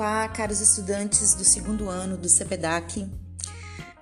Olá, 0.00 0.26
caros 0.28 0.62
estudantes 0.62 1.34
do 1.34 1.44
segundo 1.44 1.90
ano 1.90 2.16
do 2.16 2.26
CPDAC. 2.26 3.06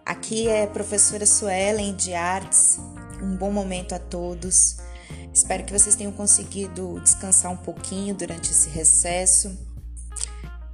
Aqui 0.06 0.46
é 0.46 0.62
a 0.62 0.66
professora 0.68 1.26
Suelen 1.26 1.92
de 1.96 2.14
Artes. 2.14 2.78
Um 3.20 3.36
bom 3.36 3.50
momento 3.50 3.96
a 3.96 3.98
todos. 3.98 4.76
Espero 5.34 5.64
que 5.64 5.72
vocês 5.72 5.96
tenham 5.96 6.12
conseguido 6.12 7.00
descansar 7.00 7.50
um 7.50 7.56
pouquinho 7.56 8.14
durante 8.14 8.48
esse 8.52 8.68
recesso. 8.68 9.58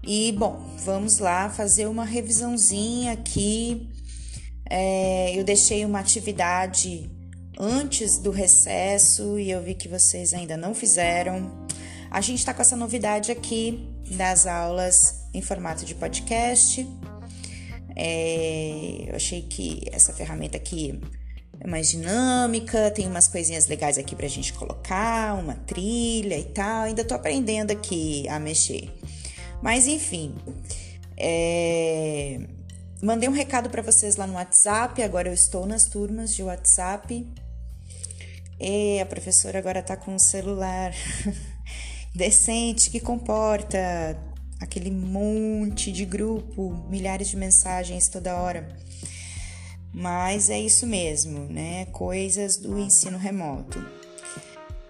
E 0.02 0.30
bom, 0.32 0.76
vamos 0.84 1.20
lá 1.20 1.48
fazer 1.48 1.86
uma 1.86 2.04
revisãozinha 2.04 3.14
aqui. 3.14 3.88
É, 4.68 5.38
eu 5.38 5.42
deixei 5.42 5.86
uma 5.86 6.00
atividade 6.00 7.10
antes 7.58 8.18
do 8.18 8.30
recesso 8.30 9.38
e 9.38 9.50
eu 9.50 9.62
vi 9.62 9.74
que 9.74 9.88
vocês 9.88 10.34
ainda 10.34 10.54
não 10.54 10.74
fizeram. 10.74 11.66
A 12.10 12.20
gente 12.20 12.40
está 12.40 12.52
com 12.52 12.60
essa 12.60 12.76
novidade 12.76 13.32
aqui 13.32 13.93
das 14.10 14.46
aulas 14.46 15.26
em 15.32 15.42
formato 15.42 15.84
de 15.84 15.94
podcast. 15.94 16.86
É, 17.96 19.06
eu 19.08 19.16
achei 19.16 19.42
que 19.42 19.82
essa 19.92 20.12
ferramenta 20.12 20.56
aqui 20.56 21.00
é 21.60 21.66
mais 21.66 21.88
dinâmica, 21.88 22.90
tem 22.90 23.06
umas 23.06 23.28
coisinhas 23.28 23.66
legais 23.66 23.96
aqui 23.96 24.14
pra 24.16 24.28
gente 24.28 24.52
colocar, 24.52 25.34
uma 25.34 25.54
trilha 25.54 26.38
e 26.38 26.44
tal. 26.44 26.82
Ainda 26.82 27.04
tô 27.04 27.14
aprendendo 27.14 27.70
aqui 27.70 28.28
a 28.28 28.38
mexer. 28.38 28.90
Mas 29.62 29.86
enfim, 29.86 30.34
é, 31.16 32.40
mandei 33.02 33.28
um 33.28 33.32
recado 33.32 33.70
para 33.70 33.82
vocês 33.82 34.16
lá 34.16 34.26
no 34.26 34.34
WhatsApp. 34.34 35.02
Agora 35.02 35.28
eu 35.28 35.34
estou 35.34 35.66
nas 35.66 35.86
turmas 35.86 36.34
de 36.34 36.42
WhatsApp. 36.42 37.26
E 38.60 39.00
a 39.00 39.06
professora 39.06 39.58
agora 39.58 39.82
tá 39.82 39.96
com 39.96 40.14
o 40.14 40.20
celular. 40.20 40.92
decente 42.14 42.90
que 42.90 43.00
comporta 43.00 44.16
aquele 44.60 44.90
monte 44.90 45.90
de 45.90 46.04
grupo, 46.04 46.72
milhares 46.88 47.28
de 47.28 47.36
mensagens 47.36 48.08
toda 48.08 48.36
hora. 48.36 48.68
Mas 49.92 50.48
é 50.48 50.58
isso 50.58 50.86
mesmo, 50.86 51.46
né? 51.46 51.86
Coisas 51.86 52.56
do 52.56 52.78
ensino 52.78 53.18
remoto. 53.18 53.84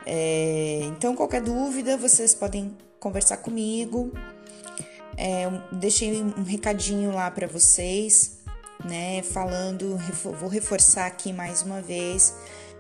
É, 0.07 0.81
então, 0.85 1.15
qualquer 1.15 1.43
dúvida, 1.43 1.97
vocês 1.97 2.35
podem 2.35 2.77
conversar 3.01 3.39
comigo. 3.39 4.13
É, 5.17 5.45
deixei 5.73 6.23
um 6.23 6.43
recadinho 6.43 7.13
lá 7.13 7.31
para 7.31 7.47
vocês, 7.47 8.39
né? 8.85 9.23
Falando, 9.23 9.99
vou 10.39 10.49
reforçar 10.49 11.07
aqui 11.07 11.33
mais 11.33 11.63
uma 11.63 11.81
vez 11.81 12.35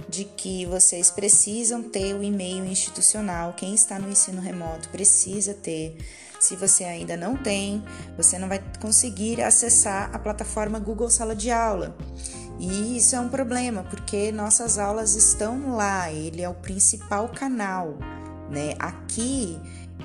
de 0.08 0.24
que 0.24 0.66
vocês 0.66 1.10
precisam 1.10 1.82
ter 1.82 2.14
o 2.14 2.22
e-mail 2.22 2.64
institucional. 2.64 3.54
Quem 3.54 3.74
está 3.74 3.98
no 3.98 4.10
ensino 4.10 4.40
remoto 4.40 4.88
precisa 4.90 5.54
ter. 5.54 5.96
Se 6.40 6.56
você 6.56 6.84
ainda 6.84 7.16
não 7.16 7.36
tem, 7.36 7.82
você 8.16 8.38
não 8.38 8.48
vai 8.48 8.62
conseguir 8.80 9.40
acessar 9.40 10.10
a 10.12 10.18
plataforma 10.18 10.78
Google 10.78 11.08
Sala 11.08 11.34
de 11.34 11.50
Aula. 11.50 11.96
E 12.58 12.96
isso 12.96 13.16
é 13.16 13.20
um 13.20 13.28
problema, 13.28 13.82
porque 13.84 14.30
nossas 14.30 14.78
aulas 14.78 15.14
estão 15.14 15.74
lá, 15.74 16.12
ele 16.12 16.42
é 16.42 16.48
o 16.48 16.54
principal 16.54 17.28
canal, 17.28 17.98
né? 18.50 18.74
Aqui, 18.78 19.58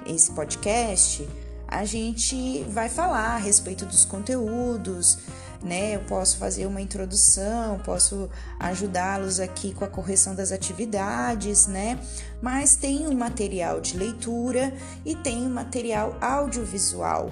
esse 0.06 0.32
podcast, 0.32 1.28
a 1.68 1.86
gente 1.86 2.64
vai 2.70 2.90
falar 2.90 3.36
a 3.36 3.38
respeito 3.38 3.86
dos 3.86 4.04
conteúdos, 4.04 5.20
né? 5.62 5.96
Eu 5.96 6.02
posso 6.02 6.38
fazer 6.38 6.66
uma 6.66 6.82
introdução, 6.82 7.80
posso 7.80 8.30
ajudá-los 8.60 9.40
aqui 9.40 9.74
com 9.74 9.84
a 9.84 9.88
correção 9.88 10.34
das 10.34 10.52
atividades, 10.52 11.68
né? 11.68 12.00
Mas 12.42 12.76
tem 12.76 13.08
um 13.08 13.14
material 13.14 13.82
de 13.82 13.98
leitura 13.98 14.74
e 15.06 15.16
tem 15.16 15.46
um 15.46 15.50
material 15.50 16.18
audiovisual, 16.22 17.32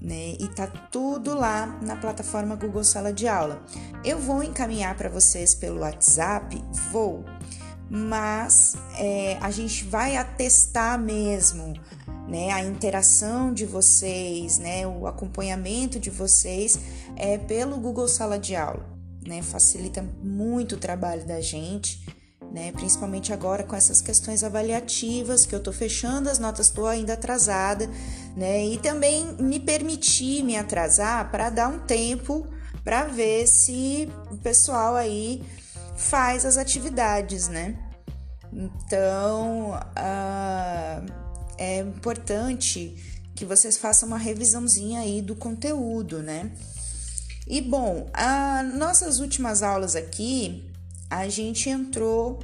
né? 0.00 0.36
E 0.38 0.48
tá 0.48 0.66
tudo 0.66 1.34
lá 1.34 1.78
na 1.82 1.96
plataforma 1.96 2.56
Google 2.56 2.84
Sala 2.84 3.12
de 3.12 3.26
Aula. 3.26 3.62
Eu 4.04 4.18
vou 4.18 4.42
encaminhar 4.42 4.96
para 4.96 5.08
vocês 5.08 5.54
pelo 5.54 5.80
WhatsApp, 5.80 6.62
vou, 6.90 7.24
mas 7.88 8.74
é, 8.98 9.38
a 9.40 9.50
gente 9.50 9.84
vai 9.84 10.16
atestar 10.16 10.98
mesmo 10.98 11.74
né, 12.28 12.50
a 12.52 12.62
interação 12.62 13.52
de 13.52 13.66
vocês, 13.66 14.58
né, 14.58 14.86
o 14.86 15.06
acompanhamento 15.06 15.98
de 15.98 16.10
vocês 16.10 16.78
é 17.16 17.36
pelo 17.36 17.78
Google 17.78 18.08
Sala 18.08 18.38
de 18.38 18.54
Aula, 18.54 18.84
né, 19.26 19.42
facilita 19.42 20.04
muito 20.22 20.76
o 20.76 20.78
trabalho 20.78 21.26
da 21.26 21.40
gente, 21.40 22.06
né, 22.52 22.70
principalmente 22.72 23.32
agora 23.32 23.64
com 23.64 23.74
essas 23.74 24.00
questões 24.00 24.44
avaliativas 24.44 25.46
que 25.46 25.54
eu 25.54 25.60
tô 25.60 25.72
fechando 25.72 26.28
as 26.28 26.38
notas, 26.38 26.70
tô 26.70 26.86
ainda 26.86 27.14
atrasada, 27.14 27.88
né, 28.36 28.64
e 28.64 28.78
também 28.78 29.34
me 29.40 29.58
permitir 29.58 30.42
me 30.42 30.56
atrasar 30.56 31.30
para 31.30 31.50
dar 31.50 31.68
um 31.68 31.80
tempo 31.80 32.46
para 32.84 33.04
ver 33.04 33.46
se 33.46 34.08
o 34.30 34.36
pessoal 34.36 34.94
aí 34.94 35.42
faz 35.96 36.44
as 36.44 36.56
atividades, 36.56 37.48
né? 37.48 37.76
Então, 38.52 39.70
uh, 39.70 41.21
é 41.62 41.78
importante 41.78 42.96
que 43.36 43.44
vocês 43.44 43.78
façam 43.78 44.08
uma 44.08 44.18
revisãozinha 44.18 45.00
aí 45.00 45.22
do 45.22 45.36
conteúdo, 45.36 46.20
né? 46.20 46.50
E 47.46 47.60
bom, 47.60 48.10
as 48.12 48.74
nossas 48.74 49.20
últimas 49.20 49.62
aulas 49.62 49.94
aqui, 49.94 50.68
a 51.08 51.28
gente 51.28 51.70
entrou 51.70 52.40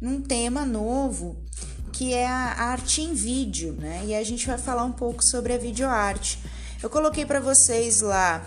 num 0.00 0.20
tema 0.20 0.64
novo 0.64 1.44
que 1.92 2.12
é 2.12 2.26
a 2.26 2.54
arte 2.60 3.00
em 3.00 3.14
vídeo, 3.14 3.72
né? 3.74 4.02
E 4.04 4.14
a 4.14 4.24
gente 4.24 4.46
vai 4.46 4.58
falar 4.58 4.84
um 4.84 4.92
pouco 4.92 5.24
sobre 5.24 5.52
a 5.54 5.58
videoarte. 5.58 6.38
Eu 6.82 6.90
coloquei 6.90 7.24
para 7.24 7.40
vocês 7.40 8.00
lá 8.00 8.44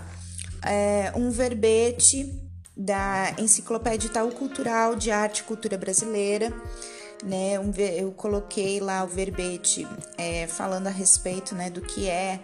é, 0.62 1.12
um 1.16 1.32
verbete 1.32 2.38
da 2.76 3.34
Enciclopédia 3.40 4.08
Itaú 4.08 4.32
Cultural 4.32 4.96
de 4.96 5.12
Arte 5.12 5.40
e 5.40 5.44
Cultura 5.44 5.78
Brasileira 5.78 6.54
né? 7.24 7.54
Eu 7.98 8.12
coloquei 8.12 8.80
lá 8.80 9.04
o 9.04 9.08
verbete 9.08 9.88
é, 10.18 10.48
falando 10.48 10.88
a 10.88 10.92
respeito, 10.92 11.54
né, 11.56 11.70
do 11.70 11.82
que 11.82 12.08
é 12.08 12.40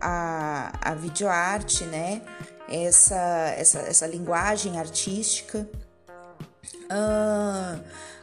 a, 0.00 0.72
a 0.80 0.94
videoarte, 0.94 1.84
né? 1.84 2.22
Essa, 2.68 3.54
essa, 3.56 3.78
essa 3.80 4.06
linguagem 4.06 4.78
artística. 4.78 5.68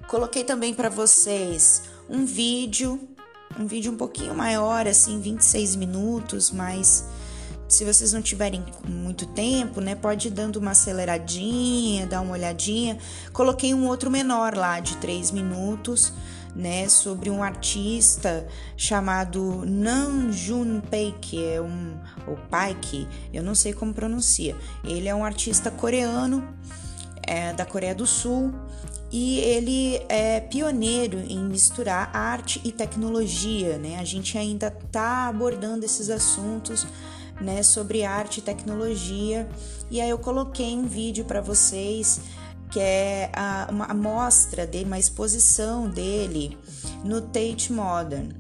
Coloquei 0.08 0.44
também 0.44 0.74
para 0.74 0.90
vocês 0.90 1.84
um 2.10 2.26
vídeo, 2.26 3.00
um 3.60 3.66
vídeo 3.66 3.92
um 3.92 3.98
pouquinho 3.98 4.36
maior, 4.36 4.88
assim, 4.88 5.20
26 5.20 5.76
minutos, 5.76 6.52
mas 6.52 7.06
se 7.68 7.84
vocês 7.84 8.14
não 8.14 8.22
tiverem 8.22 8.64
muito 8.88 9.26
tempo, 9.28 9.82
né, 9.82 9.96
pode 9.96 10.28
ir 10.28 10.32
dando 10.32 10.58
uma 10.58 10.72
aceleradinha, 10.72 12.06
dar 12.06 12.22
uma 12.22 12.34
olhadinha. 12.34 12.98
Coloquei 13.34 13.74
um 13.74 13.88
outro 13.88 14.10
menor 14.12 14.56
lá 14.56 14.80
de 14.80 14.98
3 14.98 15.32
minutos, 15.32 16.14
né, 16.56 16.88
sobre 16.88 17.30
um 17.30 17.44
artista 17.44 18.48
chamado 18.78 19.64
Nam 19.66 20.32
Jun 20.32 20.80
Paik, 20.80 21.44
é 21.44 21.60
um 21.60 21.98
ou 22.26 22.38
Paik, 22.50 23.08
eu 23.34 23.44
não 23.44 23.54
sei 23.54 23.74
como 23.74 23.94
pronuncia. 23.94 24.56
Ele 24.84 25.10
é 25.10 25.16
um 25.16 25.26
artista 25.26 25.70
coreano, 25.70 26.48
é, 27.24 27.52
da 27.54 27.66
Coreia 27.66 27.96
do 27.96 28.06
Sul, 28.06 28.54
e 29.12 29.40
ele 29.40 30.02
é 30.10 30.40
pioneiro 30.40 31.20
em 31.20 31.40
misturar 31.40 32.10
arte 32.14 32.62
e 32.64 32.72
tecnologia, 32.72 33.78
né? 33.78 33.98
A 34.00 34.04
gente 34.04 34.38
ainda 34.38 34.68
está 34.68 35.28
abordando 35.28 35.86
esses 35.86 36.10
assuntos 36.10 36.86
né, 37.42 37.64
sobre 37.64 38.04
arte 38.04 38.40
e 38.40 38.42
tecnologia. 38.42 39.48
E 39.90 40.02
aí 40.02 40.10
eu 40.10 40.18
coloquei 40.18 40.76
um 40.76 40.88
vídeo 40.88 41.26
para 41.26 41.42
vocês 41.42 42.20
que 42.70 42.80
é 42.80 43.32
a, 43.34 43.68
uma 43.70 43.86
amostra 43.86 44.66
dele, 44.66 44.86
uma 44.86 45.00
exposição 45.00 45.88
dele 45.88 46.58
no 47.04 47.22
Tate 47.22 47.72
Modern. 47.72 48.32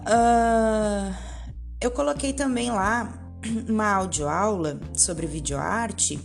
Uh, 0.00 1.14
eu 1.80 1.90
coloquei 1.90 2.32
também 2.32 2.70
lá 2.70 3.12
uma 3.68 3.94
audioaula 3.94 4.78
sobre 4.94 5.26
videoarte 5.26 6.20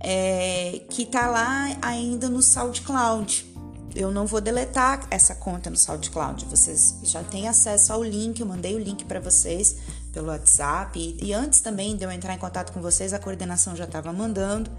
é, 0.00 0.82
que 0.90 1.04
tá 1.04 1.26
lá 1.26 1.76
ainda 1.82 2.28
no 2.28 2.40
SoundCloud. 2.42 3.54
Eu 3.94 4.12
não 4.12 4.26
vou 4.26 4.40
deletar 4.40 5.06
essa 5.10 5.34
conta 5.34 5.70
no 5.70 5.76
SoundCloud. 5.76 6.44
Vocês 6.44 7.00
já 7.02 7.24
têm 7.24 7.48
acesso 7.48 7.92
ao 7.92 8.04
link, 8.04 8.38
eu 8.38 8.46
mandei 8.46 8.74
o 8.74 8.78
link 8.78 9.04
para 9.06 9.18
vocês 9.18 9.76
pelo 10.16 10.28
WhatsApp. 10.28 10.98
E, 10.98 11.26
e, 11.26 11.34
antes 11.34 11.60
também 11.60 11.94
de 11.94 12.02
eu 12.02 12.10
entrar 12.10 12.32
em 12.32 12.38
contato 12.38 12.72
com 12.72 12.80
vocês, 12.80 13.12
a 13.12 13.18
coordenação 13.18 13.76
já 13.76 13.84
estava 13.84 14.14
mandando. 14.14 14.70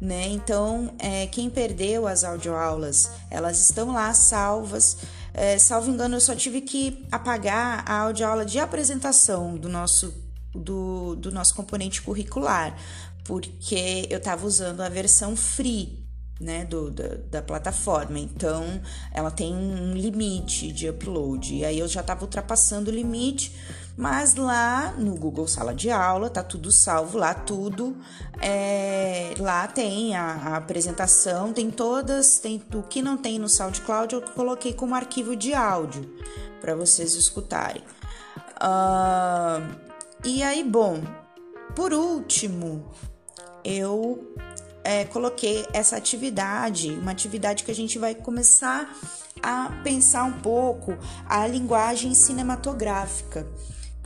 Né? 0.00 0.28
Então, 0.28 0.94
é, 0.98 1.26
quem 1.26 1.50
perdeu 1.50 2.06
as 2.06 2.24
audioaulas, 2.24 3.10
elas 3.30 3.60
estão 3.60 3.92
lá 3.92 4.14
salvas. 4.14 4.96
É, 5.34 5.58
salvo 5.58 5.90
engano, 5.90 6.16
eu 6.16 6.20
só 6.20 6.34
tive 6.34 6.62
que 6.62 7.06
apagar 7.12 7.84
a 7.86 8.00
audioaula 8.00 8.46
de 8.46 8.58
apresentação 8.58 9.54
do 9.56 9.68
nosso, 9.68 10.14
do, 10.54 11.14
do 11.16 11.30
nosso 11.30 11.54
componente 11.54 12.00
curricular, 12.00 12.74
porque 13.24 14.06
eu 14.08 14.18
estava 14.18 14.46
usando 14.46 14.80
a 14.80 14.88
versão 14.88 15.36
free, 15.36 16.03
né, 16.40 16.64
do, 16.64 16.90
da, 16.90 17.16
da, 17.30 17.42
plataforma. 17.42 18.18
Então, 18.18 18.80
ela 19.12 19.30
tem 19.30 19.54
um 19.54 19.94
limite 19.94 20.72
de 20.72 20.88
upload. 20.88 21.54
E 21.54 21.64
aí 21.64 21.78
eu 21.78 21.88
já 21.88 22.00
estava 22.00 22.22
ultrapassando 22.22 22.90
o 22.90 22.94
limite, 22.94 23.54
mas 23.96 24.34
lá 24.34 24.92
no 24.98 25.14
Google 25.14 25.46
Sala 25.46 25.72
de 25.72 25.90
Aula 25.90 26.28
tá 26.28 26.42
tudo 26.42 26.72
salvo, 26.72 27.18
lá 27.18 27.34
tudo. 27.34 27.96
É, 28.40 29.34
lá 29.38 29.66
tem 29.68 30.16
a, 30.16 30.24
a, 30.24 30.56
apresentação, 30.56 31.52
tem 31.52 31.70
todas, 31.70 32.38
tem 32.38 32.60
o 32.74 32.82
que 32.82 33.00
não 33.00 33.16
tem 33.16 33.38
no 33.38 33.48
SoundCloud, 33.48 34.14
eu 34.14 34.22
coloquei 34.22 34.72
como 34.72 34.94
arquivo 34.94 35.36
de 35.36 35.54
áudio 35.54 36.10
para 36.60 36.74
vocês 36.74 37.14
escutarem. 37.14 37.82
Uh, 38.56 39.76
e 40.24 40.42
aí, 40.42 40.64
bom, 40.64 41.02
por 41.76 41.92
último, 41.92 42.84
eu 43.64 44.34
é, 44.84 45.04
coloquei 45.06 45.66
essa 45.72 45.96
atividade, 45.96 46.90
uma 46.90 47.10
atividade 47.10 47.64
que 47.64 47.70
a 47.70 47.74
gente 47.74 47.98
vai 47.98 48.14
começar 48.14 48.94
a 49.42 49.70
pensar 49.82 50.24
um 50.24 50.32
pouco 50.32 50.96
a 51.26 51.46
linguagem 51.46 52.12
cinematográfica, 52.14 53.46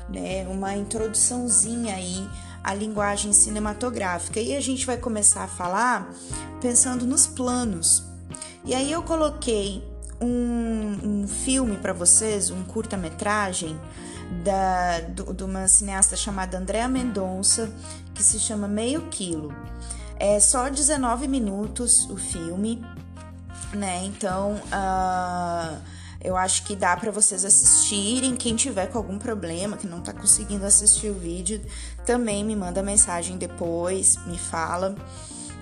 né? 0.09 0.47
Uma 0.49 0.77
introduçãozinha 0.77 1.97
aí 1.97 2.29
à 2.63 2.73
linguagem 2.75 3.33
cinematográfica. 3.33 4.41
E 4.41 4.57
a 4.57 4.61
gente 4.61 4.87
vai 4.87 4.97
começar 4.97 5.45
a 5.45 5.49
falar 5.49 6.15
pensando 6.61 7.05
nos 7.05 7.27
planos. 7.27 8.05
E 8.65 8.75
aí 8.75 8.91
eu 8.91 9.03
coloquei 9.03 9.83
um, 10.21 11.23
um 11.23 11.29
filme 11.29 11.77
para 11.77 11.93
vocês, 11.93 12.51
um 12.51 12.63
curta-metragem 12.65 13.79
da, 14.45 15.01
de 15.01 15.43
uma 15.43 15.67
cineasta 15.67 16.17
chamada 16.17 16.59
Andrea 16.59 16.89
Mendonça, 16.89 17.73
que 18.15 18.23
se 18.23 18.39
chama 18.39 18.69
Meio 18.69 19.03
Quilo. 19.11 19.55
É 20.21 20.41
só 20.41 20.69
19 20.69 21.29
minutos 21.29 22.11
o 22.11 22.17
filme, 22.17 22.85
né? 23.73 24.05
Então, 24.05 24.55
uh, 24.55 25.81
eu 26.21 26.37
acho 26.37 26.65
que 26.65 26.75
dá 26.75 26.97
para 26.97 27.13
vocês 27.13 27.45
assistirem. 27.45 28.35
Quem 28.35 28.57
tiver 28.57 28.87
com 28.87 28.99
algum 28.99 29.17
problema, 29.17 29.77
que 29.77 29.87
não 29.87 30.01
tá 30.01 30.13
conseguindo 30.13 30.67
assistir 30.67 31.11
o 31.11 31.15
vídeo, 31.15 31.65
também 32.05 32.45
me 32.45 32.57
manda 32.57 32.83
mensagem 32.83 33.39
depois, 33.39 34.19
me 34.27 34.37
fala. 34.37 34.97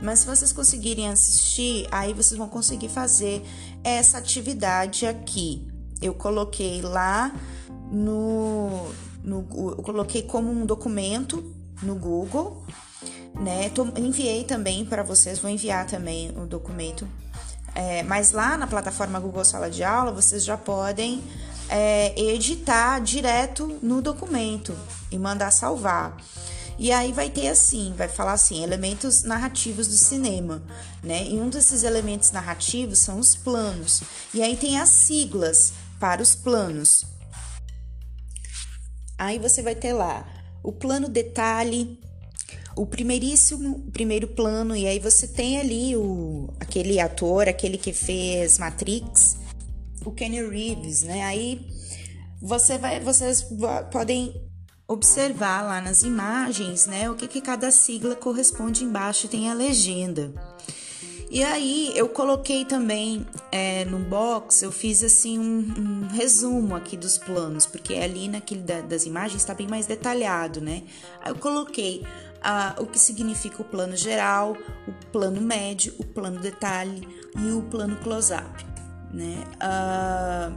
Mas 0.03 0.21
se 0.21 0.27
vocês 0.27 0.53
conseguirem 0.53 1.09
assistir, 1.11 1.87
aí 1.91 2.15
vocês 2.15 2.39
vão 2.39 2.49
conseguir 2.49 2.89
fazer 2.89 3.45
essa 3.85 4.17
atividade 4.17 5.07
aqui. 5.07 5.69
Eu 6.01 6.15
coloquei 6.15 6.81
lá 6.81 7.31
no, 7.91 8.91
no 9.23 9.47
eu 9.77 9.83
coloquei 9.83 10.23
como 10.23 10.51
um 10.51 10.65
documento 10.65 11.55
no 11.83 11.95
Google 11.95 12.65
né? 13.41 13.69
Tô, 13.71 13.87
enviei 13.97 14.45
também 14.45 14.85
para 14.85 15.03
vocês, 15.03 15.39
vou 15.39 15.51
enviar 15.51 15.87
também 15.87 16.31
o 16.37 16.47
documento. 16.47 17.07
É, 17.75 18.03
mas 18.03 18.33
lá 18.33 18.57
na 18.57 18.67
plataforma 18.67 19.21
Google 19.21 19.45
Sala 19.45 19.71
de 19.71 19.85
Aula, 19.85 20.11
vocês 20.11 20.45
já 20.45 20.57
podem 20.57 21.23
é, 21.69 22.19
editar 22.19 22.99
direto 23.01 23.79
no 23.83 24.01
documento 24.01 24.75
e 25.11 25.19
mandar 25.19 25.51
salvar. 25.51 26.17
E 26.79 26.93
aí 26.93 27.13
vai 27.13 27.31
ter 27.31 27.49
assim, 27.49 27.95
vai 27.97 28.09
falar 28.09 28.33
assim, 28.33 28.63
elementos 28.63 29.23
narrativos 29.23 29.87
do 29.87 29.95
cinema, 29.95 30.63
né? 31.03 31.25
E 31.25 31.39
um 31.39 31.49
desses 31.49 31.83
elementos 31.83 32.31
narrativos 32.33 32.99
são 32.99 33.19
os 33.19 33.35
planos. 33.35 34.03
E 34.35 34.43
aí 34.43 34.57
tem 34.57 34.79
as 34.79 34.91
siglas 34.91 35.73
para 35.99 36.21
os 36.21 36.35
planos. 36.35 37.05
Aí 39.19 39.39
você 39.39 39.63
vai 39.63 39.75
ter 39.75 39.95
lá 39.95 40.27
o 40.63 40.71
plano 40.71 41.09
detalhe, 41.09 41.99
o 42.77 42.87
primeiríssimo 42.87 43.91
primeiro 43.91 44.29
plano 44.29 44.77
e 44.77 44.87
aí 44.87 44.99
você 44.99 45.27
tem 45.27 45.59
ali 45.59 45.97
o 45.97 46.49
aquele 46.61 47.01
ator, 47.01 47.49
aquele 47.49 47.79
que 47.79 47.93
fez 47.93 48.59
Matrix, 48.59 49.39
o 50.05 50.13
Kenny 50.13 50.47
Reeves, 50.47 51.03
né? 51.03 51.25
Aí 51.25 51.67
você 52.41 52.77
vai, 52.77 53.01
vocês 53.01 53.47
podem 53.91 54.35
observar 54.87 55.63
lá 55.63 55.81
nas 55.81 56.03
imagens, 56.03 56.87
né? 56.87 57.11
O 57.11 57.15
que, 57.15 57.27
que 57.27 57.41
cada 57.41 57.71
sigla 57.71 58.15
corresponde 58.15 58.85
embaixo 58.85 59.27
tem 59.27 59.51
a 59.51 59.55
legenda. 59.55 60.33
E 61.29 61.43
aí 61.43 61.93
eu 61.97 62.09
coloquei 62.09 62.65
também 62.65 63.27
é, 63.51 63.85
no 63.85 63.99
box, 63.99 64.63
eu 64.63 64.71
fiz 64.71 65.03
assim 65.03 65.41
um, 65.41 66.05
um, 66.05 66.07
resumo 66.07 66.77
aqui 66.77 66.97
dos 66.97 67.19
planos, 67.19 67.67
porque 67.67 67.95
ali 67.95 68.29
naquele 68.29 68.61
da, 68.61 68.81
das 68.81 69.07
imagens 69.07 69.43
está 69.43 69.53
bem 69.53 69.67
mais 69.67 69.87
detalhado, 69.87 70.61
né? 70.61 70.85
Aí 71.21 71.33
eu 71.33 71.37
coloquei 71.37 72.05
o 72.79 72.87
que 72.87 72.99
significa 72.99 73.63
o 73.63 73.65
plano 73.65 73.97
geral, 73.97 74.57
o 74.87 74.93
plano 75.11 75.41
médio, 75.41 75.95
o 75.99 76.05
plano 76.05 76.39
detalhe 76.41 77.07
e 77.39 77.51
o 77.51 77.63
plano 77.63 77.97
close-up, 77.97 78.67
né? 79.13 79.45
Ah, 79.61 80.53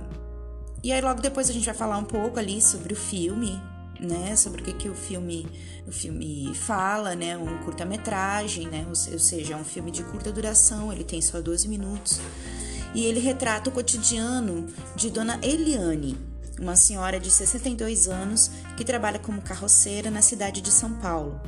e 0.84 0.92
aí 0.92 1.02
logo 1.02 1.22
depois 1.22 1.50
a 1.50 1.54
gente 1.54 1.66
vai 1.66 1.76
falar 1.76 1.98
um 1.98 2.04
pouco 2.04 2.40
ali 2.40 2.62
sobre 2.62 2.94
o 2.94 2.96
filme, 2.96 3.62
né? 4.00 4.36
Sobre 4.36 4.62
o 4.62 4.64
que, 4.64 4.74
que 4.74 4.90
o 4.90 4.96
filme 4.96 5.48
o 5.88 5.92
filme 5.92 6.54
fala, 6.56 7.16
né? 7.16 7.38
Um 7.38 7.58
curta-metragem, 7.64 8.68
né? 8.68 8.86
Ou 8.88 8.96
seja, 8.96 9.54
é 9.54 9.58
um 9.58 9.64
filme 9.64 9.92
de 9.92 10.04
curta 10.04 10.32
duração, 10.32 10.94
ele 10.94 11.04
tem 11.04 11.22
só 11.22 11.42
12 11.42 11.68
minutos. 11.68 12.20
E 12.94 13.06
ele 13.06 13.20
retrata 13.20 13.70
o 13.70 13.74
cotidiano 13.74 14.68
de 14.96 15.10
Dona 15.10 15.40
Eliane, 15.44 16.18
uma 16.60 16.76
senhora 16.76 17.20
de 17.20 17.30
62 17.30 18.08
anos 18.08 18.52
que 18.76 18.84
trabalha 18.84 19.20
como 19.20 19.42
carroceira 19.42 20.10
na 20.10 20.22
cidade 20.22 20.62
de 20.62 20.72
São 20.72 20.94
Paulo. 20.94 21.40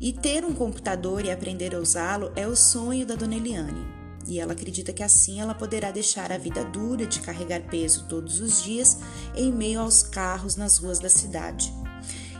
E 0.00 0.14
ter 0.14 0.46
um 0.46 0.54
computador 0.54 1.24
e 1.26 1.30
aprender 1.30 1.74
a 1.74 1.78
usá-lo 1.78 2.32
é 2.34 2.48
o 2.48 2.56
sonho 2.56 3.04
da 3.04 3.14
dona 3.14 3.36
Eliane. 3.36 3.86
E 4.26 4.40
ela 4.40 4.52
acredita 4.52 4.92
que 4.92 5.02
assim 5.02 5.40
ela 5.40 5.54
poderá 5.54 5.90
deixar 5.90 6.32
a 6.32 6.38
vida 6.38 6.64
dura 6.64 7.06
de 7.06 7.20
carregar 7.20 7.60
peso 7.68 8.06
todos 8.08 8.40
os 8.40 8.62
dias 8.62 8.98
em 9.36 9.52
meio 9.52 9.80
aos 9.80 10.02
carros 10.02 10.56
nas 10.56 10.78
ruas 10.78 10.98
da 10.98 11.10
cidade. 11.10 11.70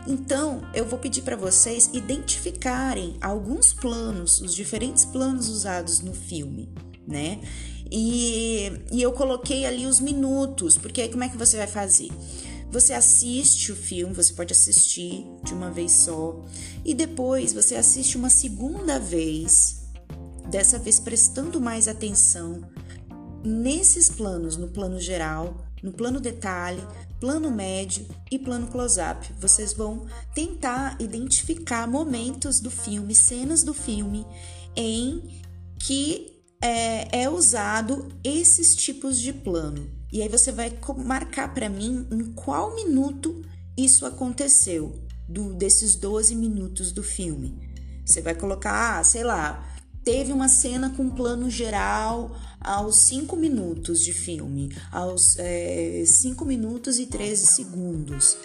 Então, 0.07 0.61
eu 0.73 0.85
vou 0.85 0.97
pedir 0.97 1.21
para 1.21 1.35
vocês 1.35 1.89
identificarem 1.93 3.17
alguns 3.21 3.71
planos, 3.71 4.41
os 4.41 4.55
diferentes 4.55 5.05
planos 5.05 5.47
usados 5.47 5.99
no 5.99 6.13
filme, 6.13 6.67
né? 7.07 7.39
E, 7.91 8.71
e 8.91 9.01
eu 9.01 9.11
coloquei 9.11 9.65
ali 9.65 9.85
os 9.85 9.99
minutos, 9.99 10.77
porque 10.77 11.01
aí 11.01 11.09
como 11.09 11.23
é 11.23 11.29
que 11.29 11.37
você 11.37 11.57
vai 11.57 11.67
fazer? 11.67 12.09
Você 12.71 12.93
assiste 12.93 13.71
o 13.73 13.75
filme, 13.75 14.13
você 14.13 14.31
pode 14.33 14.53
assistir 14.53 15.25
de 15.43 15.53
uma 15.53 15.69
vez 15.69 15.91
só 15.91 16.41
e 16.85 16.93
depois 16.93 17.51
você 17.51 17.75
assiste 17.75 18.15
uma 18.15 18.29
segunda 18.29 18.97
vez, 18.97 19.81
dessa 20.49 20.79
vez 20.79 20.97
prestando 20.97 21.59
mais 21.59 21.89
atenção 21.89 22.61
nesses 23.43 24.09
planos, 24.09 24.55
no 24.55 24.69
plano 24.69 25.01
geral, 25.01 25.67
no 25.83 25.91
plano 25.91 26.21
detalhe, 26.21 26.81
plano 27.19 27.51
médio 27.51 28.07
e 28.31 28.39
plano 28.39 28.67
close-up. 28.67 29.33
Vocês 29.37 29.73
vão 29.73 30.05
tentar 30.33 30.95
identificar 31.01 31.85
momentos 31.87 32.61
do 32.61 32.71
filme, 32.71 33.13
cenas 33.13 33.63
do 33.63 33.73
filme 33.73 34.25
em 34.77 35.41
que 35.77 36.41
é, 36.61 37.23
é 37.23 37.29
usado 37.29 38.07
esses 38.23 38.75
tipos 38.75 39.19
de 39.19 39.33
plano. 39.33 40.00
E 40.11 40.21
aí 40.21 40.27
você 40.27 40.51
vai 40.51 40.77
marcar 40.97 41.53
para 41.53 41.69
mim 41.69 42.07
em 42.11 42.33
qual 42.33 42.75
minuto 42.75 43.43
isso 43.77 44.05
aconteceu, 44.05 44.99
do, 45.27 45.53
desses 45.53 45.95
12 45.95 46.35
minutos 46.35 46.91
do 46.91 47.01
filme. 47.01 47.57
Você 48.05 48.21
vai 48.21 48.35
colocar, 48.35 48.99
ah, 48.99 49.03
sei 49.03 49.23
lá, 49.23 49.65
teve 50.03 50.33
uma 50.33 50.49
cena 50.49 50.89
com 50.89 51.09
plano 51.09 51.49
geral 51.49 52.35
aos 52.59 52.97
5 53.03 53.35
minutos 53.35 54.03
de 54.03 54.13
filme, 54.13 54.75
aos 54.91 55.37
5 56.05 56.43
é, 56.43 56.47
minutos 56.47 56.99
e 56.99 57.05
13 57.05 57.45
segundos, 57.47 58.37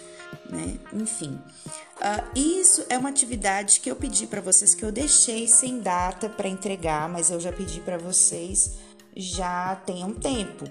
né? 0.49 0.79
Enfim, 0.93 1.31
uh, 1.31 2.37
isso 2.39 2.85
é 2.89 2.97
uma 2.97 3.09
atividade 3.09 3.79
que 3.79 3.91
eu 3.91 3.95
pedi 3.95 4.25
para 4.25 4.41
vocês, 4.41 4.73
que 4.73 4.85
eu 4.85 4.91
deixei 4.91 5.47
sem 5.47 5.79
data 5.79 6.29
para 6.29 6.47
entregar, 6.47 7.09
mas 7.09 7.29
eu 7.29 7.39
já 7.39 7.51
pedi 7.51 7.81
para 7.81 7.97
vocês 7.97 8.77
já 9.15 9.75
tem 9.75 10.03
um 10.03 10.13
tempo. 10.13 10.65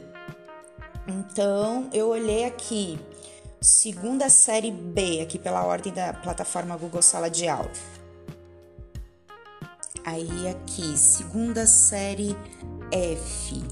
Então, 1.08 1.88
eu 1.92 2.08
olhei 2.08 2.44
aqui, 2.44 2.98
segunda 3.60 4.28
série 4.28 4.72
B, 4.72 5.20
aqui 5.20 5.38
pela 5.38 5.64
ordem 5.64 5.92
da 5.92 6.12
plataforma 6.12 6.76
Google 6.76 7.00
Sala 7.00 7.30
de 7.30 7.46
Aula. 7.46 7.70
Aí 10.04 10.48
aqui, 10.48 10.98
segunda 10.98 11.64
série 11.64 12.36
F. 12.90 13.62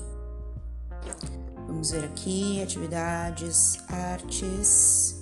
Vamos 1.66 1.90
ver 1.90 2.04
aqui, 2.04 2.62
atividades, 2.62 3.78
artes. 3.88 5.20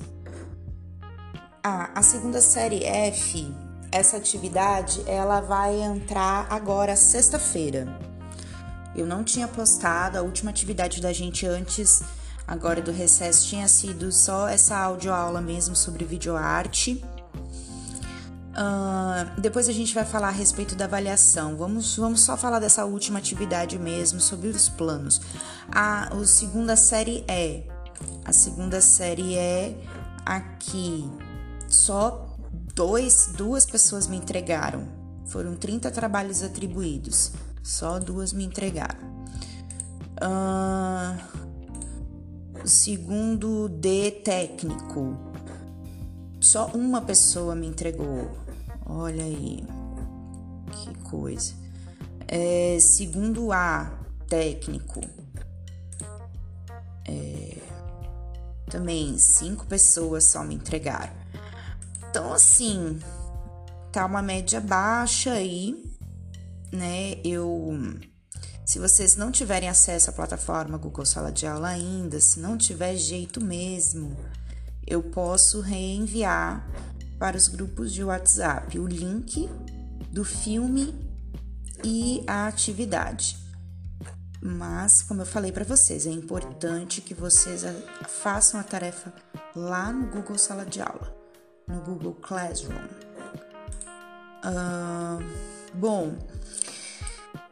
Ah, 1.65 1.93
a 1.95 2.03
segunda 2.03 2.43
série 2.43 2.85
F, 2.85 3.55
essa 3.91 4.19
atividade, 4.19 5.03
ela 5.07 5.41
vai 5.41 5.81
entrar 5.81 6.47
agora 6.51 6.95
sexta-feira. 6.95 8.12
Eu 8.95 9.07
não 9.07 9.25
tinha 9.25 9.49
postado, 9.49 10.19
a 10.19 10.23
última 10.23 10.51
atividade 10.51 11.01
da 11.01 11.13
gente 11.13 11.47
antes, 11.47 12.03
agora 12.47 12.83
do 12.83 12.93
recesso, 12.93 13.47
tinha 13.47 13.67
sido 13.67 14.13
só 14.13 14.49
essa 14.49 14.77
audioaula 14.77 15.41
mesmo 15.41 15.75
sobre 15.75 16.05
videoarte. 16.05 17.03
Uh, 18.53 19.41
depois 19.41 19.67
a 19.67 19.73
gente 19.73 19.95
vai 19.95 20.05
falar 20.05 20.29
a 20.29 20.33
respeito 20.33 20.75
da 20.75 20.85
avaliação. 20.85 21.57
Vamos, 21.57 21.97
vamos 21.97 22.21
só 22.21 22.37
falar 22.37 22.59
dessa 22.59 22.85
última 22.85 23.19
atividade 23.19 23.79
mesmo, 23.79 24.21
sobre 24.21 24.49
os 24.49 24.69
planos. 24.69 25.21
A, 25.71 26.15
a 26.15 26.25
segunda 26.27 26.77
série 26.77 27.25
é. 27.27 27.63
A 28.25 28.33
segunda 28.33 28.81
série 28.81 29.37
é 29.37 29.75
aqui. 30.27 31.11
Só 31.67 32.37
dois, 32.75 33.33
duas 33.35 33.65
pessoas 33.65 34.07
me 34.07 34.19
entregaram. 34.19 34.87
Foram 35.27 35.57
30 35.57 35.91
trabalhos 35.91 36.43
atribuídos. 36.43 37.33
Só 37.63 37.99
duas 37.99 38.33
me 38.33 38.45
entregaram. 38.45 39.13
Uh, 40.21 41.17
segundo 42.65 43.69
D 43.69 44.11
técnico. 44.25 45.17
Só 46.41 46.67
uma 46.69 47.01
pessoa 47.01 47.55
me 47.55 47.67
entregou. 47.67 48.31
Olha 48.85 49.25
aí, 49.25 49.65
que 50.73 50.95
coisa. 51.05 51.55
É, 52.27 52.79
segundo 52.81 53.53
A, 53.53 53.93
técnico. 54.29 55.01
É, 57.07 57.59
também 58.71 59.19
cinco 59.19 59.67
pessoas 59.67 60.25
só 60.25 60.43
me 60.43 60.55
entregaram. 60.55 61.13
Então, 62.09 62.33
assim, 62.33 62.99
tá 63.91 64.05
uma 64.05 64.23
média 64.23 64.61
baixa 64.61 65.33
aí, 65.33 65.82
né? 66.73 67.21
Eu. 67.25 67.71
Se 68.65 68.79
vocês 68.79 69.17
não 69.17 69.31
tiverem 69.31 69.69
acesso 69.69 70.09
à 70.09 70.13
plataforma 70.13 70.79
Google 70.79 71.05
Sala 71.05 71.31
de 71.31 71.47
Aula 71.47 71.69
ainda, 71.69 72.19
se 72.21 72.41
não 72.41 72.57
tiver 72.57 72.97
jeito 72.97 73.45
mesmo, 73.45 74.17
eu 74.87 75.03
posso 75.03 75.61
reenviar 75.61 76.67
para 77.19 77.37
os 77.37 77.49
grupos 77.49 77.93
de 77.93 78.03
WhatsApp 78.03 78.79
o 78.79 78.87
link 78.87 79.49
do 80.11 80.25
filme 80.25 80.95
e 81.85 82.25
a 82.27 82.47
atividade. 82.47 83.37
Mas, 84.41 85.03
como 85.03 85.23
eu 85.23 85.27
falei 85.27 85.53
para 85.53 85.65
vocês, 85.65 86.07
é 86.07 86.11
importante 86.11 87.01
que 87.01 87.15
vocês 87.15 87.65
façam 88.09 88.59
a 88.59 88.65
tarefa 88.65 89.13
lá 89.55 89.93
no 89.93 90.07
Google 90.11 90.37
Sala 90.37 90.67
de 90.67 90.81
Aula, 90.81 91.15
no 91.69 91.81
Google 91.81 92.15
Classroom. 92.15 92.75
Uh, 94.45 95.52
bom, 95.75 96.15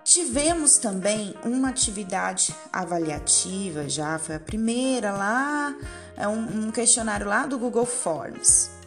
tivemos 0.04 0.78
também 0.78 1.34
uma 1.44 1.68
atividade 1.68 2.54
avaliativa, 2.72 3.88
já 3.88 4.18
foi 4.18 4.36
a 4.36 4.40
primeira 4.40 5.12
lá, 5.12 5.74
é 6.16 6.26
um, 6.26 6.66
um 6.66 6.70
questionário 6.70 7.26
lá 7.26 7.46
do 7.46 7.58
Google 7.58 7.86
Forms 7.86 8.80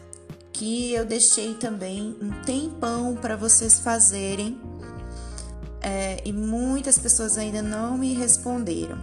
que 0.54 0.94
eu 0.94 1.04
deixei 1.04 1.54
também 1.54 2.16
um 2.22 2.30
tempão 2.42 3.16
para 3.16 3.36
vocês 3.36 3.80
fazerem 3.80 4.58
é, 5.82 6.22
e 6.24 6.32
muitas 6.32 6.96
pessoas 6.96 7.36
ainda 7.36 7.60
não 7.60 7.98
me 7.98 8.14
responderam. 8.14 8.96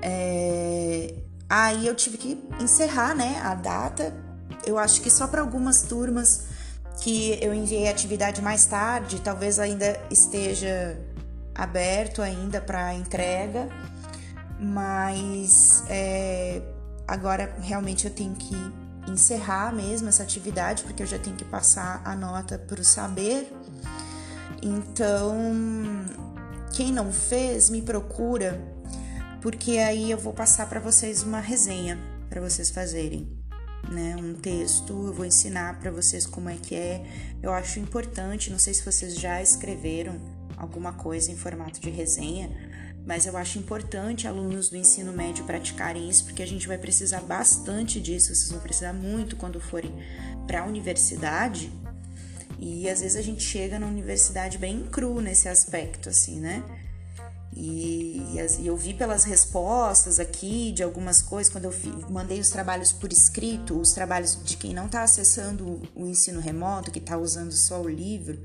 É, 0.00 1.14
aí 1.48 1.86
eu 1.86 1.94
tive 1.94 2.16
que 2.16 2.42
encerrar 2.58 3.14
né, 3.14 3.38
a 3.44 3.54
data. 3.54 4.14
Eu 4.66 4.78
acho 4.78 5.02
que 5.02 5.10
só 5.10 5.26
para 5.26 5.42
algumas 5.42 5.82
turmas 5.82 6.47
que 7.00 7.38
eu 7.40 7.54
enviei 7.54 7.88
a 7.88 7.90
atividade 7.90 8.42
mais 8.42 8.66
tarde, 8.66 9.20
talvez 9.20 9.58
ainda 9.58 9.98
esteja 10.10 10.98
aberto 11.54 12.22
ainda 12.22 12.60
para 12.60 12.94
entrega, 12.94 13.68
mas 14.60 15.84
é, 15.88 16.62
agora 17.06 17.54
realmente 17.60 18.06
eu 18.06 18.12
tenho 18.12 18.34
que 18.34 18.56
encerrar 19.10 19.72
mesmo 19.72 20.08
essa 20.08 20.22
atividade, 20.22 20.82
porque 20.82 21.02
eu 21.02 21.06
já 21.06 21.18
tenho 21.18 21.36
que 21.36 21.44
passar 21.44 22.02
a 22.04 22.14
nota 22.14 22.58
para 22.58 22.80
o 22.80 22.84
saber. 22.84 23.52
Então, 24.62 25.36
quem 26.72 26.92
não 26.92 27.12
fez, 27.12 27.70
me 27.70 27.80
procura, 27.80 28.60
porque 29.40 29.78
aí 29.78 30.10
eu 30.10 30.18
vou 30.18 30.32
passar 30.32 30.68
para 30.68 30.80
vocês 30.80 31.22
uma 31.22 31.40
resenha 31.40 31.98
para 32.28 32.40
vocês 32.40 32.70
fazerem, 32.70 33.28
né? 33.90 34.16
Um 34.16 34.34
texto, 34.34 34.92
eu 35.06 35.12
vou 35.12 35.24
ensinar 35.24 35.78
para 35.78 35.90
vocês 35.90 36.26
como 36.26 36.48
é 36.48 36.56
que 36.56 36.74
é. 36.74 37.04
Eu 37.42 37.52
acho 37.52 37.78
importante, 37.78 38.50
não 38.50 38.58
sei 38.58 38.74
se 38.74 38.84
vocês 38.84 39.14
já 39.16 39.42
escreveram 39.42 40.16
alguma 40.56 40.92
coisa 40.92 41.30
em 41.30 41.36
formato 41.36 41.80
de 41.80 41.90
resenha, 41.90 42.50
mas 43.06 43.26
eu 43.26 43.36
acho 43.36 43.58
importante 43.58 44.26
alunos 44.28 44.68
do 44.68 44.76
ensino 44.76 45.12
médio 45.12 45.44
praticarem 45.44 46.08
isso, 46.10 46.24
porque 46.24 46.42
a 46.42 46.46
gente 46.46 46.68
vai 46.68 46.76
precisar 46.76 47.20
bastante 47.20 48.00
disso, 48.00 48.34
vocês 48.34 48.50
vão 48.50 48.60
precisar 48.60 48.92
muito 48.92 49.36
quando 49.36 49.60
forem 49.60 49.94
para 50.46 50.60
a 50.60 50.64
universidade. 50.66 51.72
E 52.58 52.88
às 52.90 53.00
vezes 53.00 53.16
a 53.16 53.22
gente 53.22 53.42
chega 53.42 53.78
na 53.78 53.86
universidade 53.86 54.58
bem 54.58 54.84
cru 54.90 55.20
nesse 55.20 55.48
aspecto, 55.48 56.08
assim, 56.08 56.40
né? 56.40 56.62
E, 57.60 58.22
e 58.60 58.66
eu 58.68 58.76
vi 58.76 58.94
pelas 58.94 59.24
respostas 59.24 60.20
aqui 60.20 60.70
de 60.70 60.84
algumas 60.84 61.20
coisas, 61.20 61.52
quando 61.52 61.64
eu 61.64 61.74
mandei 62.08 62.38
os 62.38 62.50
trabalhos 62.50 62.92
por 62.92 63.12
escrito, 63.12 63.80
os 63.80 63.92
trabalhos 63.92 64.38
de 64.44 64.56
quem 64.56 64.72
não 64.72 64.86
está 64.86 65.02
acessando 65.02 65.82
o 65.92 66.06
ensino 66.06 66.38
remoto, 66.38 66.92
que 66.92 67.00
está 67.00 67.18
usando 67.18 67.50
só 67.50 67.82
o 67.82 67.88
livro, 67.88 68.38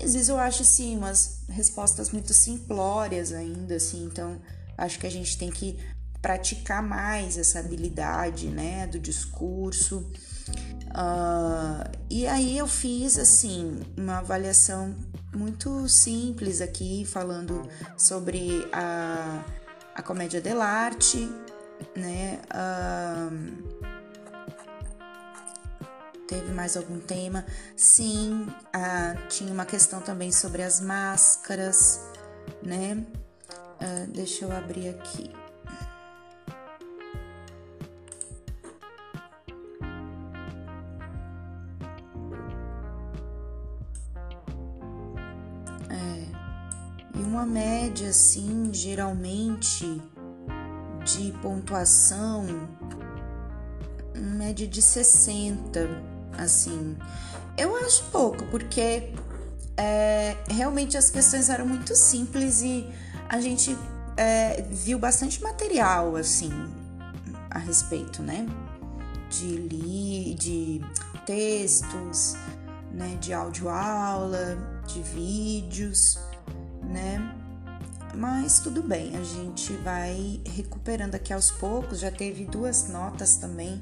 às 0.00 0.12
vezes 0.12 0.28
eu 0.28 0.38
acho 0.38 0.62
assim 0.62 0.96
umas 0.96 1.40
respostas 1.48 2.10
muito 2.10 2.32
simplórias 2.32 3.32
ainda, 3.32 3.74
assim, 3.74 4.04
então 4.04 4.40
acho 4.78 5.00
que 5.00 5.06
a 5.06 5.10
gente 5.10 5.36
tem 5.36 5.50
que 5.50 5.76
praticar 6.20 6.80
mais 6.80 7.36
essa 7.36 7.58
habilidade, 7.58 8.46
né, 8.46 8.86
do 8.86 9.00
discurso. 9.00 10.08
Uh, 10.90 11.90
e 12.08 12.24
aí 12.28 12.56
eu 12.56 12.68
fiz 12.68 13.18
assim 13.18 13.80
uma 13.96 14.18
avaliação 14.18 14.94
muito 15.34 15.88
simples 15.88 16.60
aqui, 16.60 17.04
falando 17.04 17.68
sobre 17.96 18.68
a, 18.72 19.44
a 19.94 20.02
comédia 20.02 20.40
dell'arte, 20.40 21.30
né? 21.96 22.40
Uh, 22.54 23.82
teve 26.28 26.52
mais 26.52 26.76
algum 26.76 26.98
tema? 27.00 27.44
Sim, 27.76 28.46
tinha 29.28 29.52
uma 29.52 29.66
questão 29.66 30.00
também 30.00 30.30
sobre 30.32 30.62
as 30.62 30.80
máscaras, 30.80 32.00
né? 32.62 33.04
Deixa 34.08 34.44
eu 34.44 34.52
abrir 34.52 34.88
aqui. 34.88 35.41
Uma 47.22 47.46
média 47.46 48.08
assim, 48.08 48.70
geralmente 48.72 50.02
de 51.04 51.32
pontuação, 51.42 52.46
média 54.14 54.66
de 54.66 54.80
60 54.80 55.88
assim. 56.38 56.96
Eu 57.56 57.76
acho 57.76 58.04
pouco, 58.04 58.46
porque 58.46 59.12
é, 59.76 60.36
realmente 60.48 60.96
as 60.96 61.10
questões 61.10 61.48
eram 61.48 61.66
muito 61.66 61.94
simples 61.94 62.62
e 62.62 62.88
a 63.28 63.40
gente 63.40 63.76
é, 64.16 64.62
viu 64.70 64.98
bastante 64.98 65.42
material, 65.42 66.16
assim, 66.16 66.50
a 67.50 67.58
respeito, 67.58 68.22
né? 68.22 68.46
De, 69.30 69.56
li, 69.56 70.34
de 70.34 70.80
textos, 71.26 72.36
né? 72.90 73.16
De 73.20 73.32
áudio-aula, 73.32 74.58
de 74.86 75.02
vídeos, 75.02 76.18
né? 76.92 77.34
Mas 78.14 78.60
tudo 78.60 78.82
bem, 78.82 79.16
a 79.16 79.22
gente 79.22 79.72
vai 79.78 80.40
recuperando 80.46 81.14
aqui 81.14 81.32
aos 81.32 81.50
poucos. 81.50 82.00
Já 82.00 82.10
teve 82.10 82.44
duas 82.44 82.88
notas 82.88 83.36
também 83.36 83.80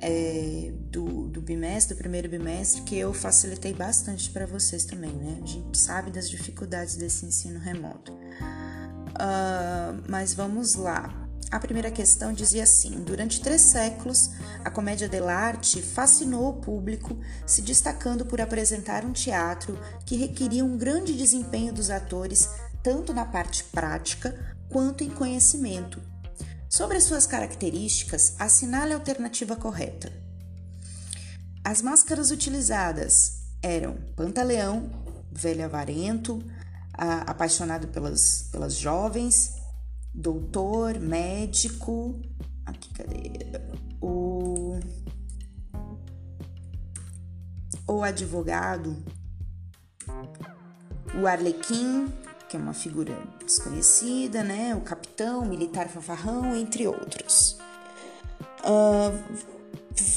é, 0.00 0.72
do, 0.90 1.28
do 1.28 1.40
bimestre, 1.40 1.94
do 1.94 1.98
primeiro 1.98 2.28
bimestre, 2.28 2.82
que 2.82 2.96
eu 2.96 3.12
facilitei 3.14 3.72
bastante 3.72 4.30
para 4.30 4.46
vocês 4.46 4.84
também, 4.84 5.12
né? 5.12 5.38
A 5.42 5.46
gente 5.46 5.78
sabe 5.78 6.10
das 6.10 6.28
dificuldades 6.28 6.96
desse 6.96 7.26
ensino 7.26 7.58
remoto. 7.58 8.12
Uh, 8.12 10.02
mas 10.08 10.34
vamos 10.34 10.74
lá. 10.74 11.27
A 11.50 11.58
primeira 11.58 11.90
questão 11.90 12.32
dizia 12.32 12.64
assim: 12.64 13.02
durante 13.02 13.40
três 13.40 13.62
séculos, 13.62 14.30
a 14.64 14.70
comédia 14.70 15.08
dell'arte 15.08 15.80
fascinou 15.80 16.48
o 16.48 16.60
público, 16.60 17.18
se 17.46 17.62
destacando 17.62 18.26
por 18.26 18.40
apresentar 18.40 19.04
um 19.04 19.12
teatro 19.12 19.78
que 20.04 20.16
requeria 20.16 20.64
um 20.64 20.76
grande 20.76 21.14
desempenho 21.14 21.72
dos 21.72 21.90
atores, 21.90 22.48
tanto 22.82 23.14
na 23.14 23.24
parte 23.24 23.64
prática 23.64 24.56
quanto 24.68 25.02
em 25.02 25.08
conhecimento, 25.08 26.02
Sobre 26.68 26.98
as 26.98 27.04
suas 27.04 27.26
características, 27.26 28.34
assinale 28.38 28.92
a 28.92 28.96
alternativa 28.96 29.56
correta. 29.56 30.12
As 31.64 31.80
máscaras 31.80 32.30
utilizadas 32.30 33.40
eram 33.62 33.96
Pantaleão, 34.14 34.90
velho 35.32 35.64
avarento, 35.64 36.44
apaixonado 36.92 37.88
pelas, 37.88 38.48
pelas 38.52 38.74
jovens, 38.74 39.54
doutor, 40.18 40.98
médico. 40.98 42.20
Aqui, 42.66 42.92
cadê? 42.92 43.32
O. 44.00 44.78
o 47.86 48.02
advogado, 48.02 49.02
o 51.18 51.26
Arlequim, 51.26 52.12
que 52.48 52.56
é 52.56 52.60
uma 52.60 52.74
figura 52.74 53.16
desconhecida, 53.42 54.42
né? 54.42 54.74
O 54.74 54.82
capitão, 54.82 55.44
militar 55.46 55.88
fanfarrão, 55.88 56.54
entre 56.54 56.86
outros. 56.86 57.58
Uh, 58.60 59.42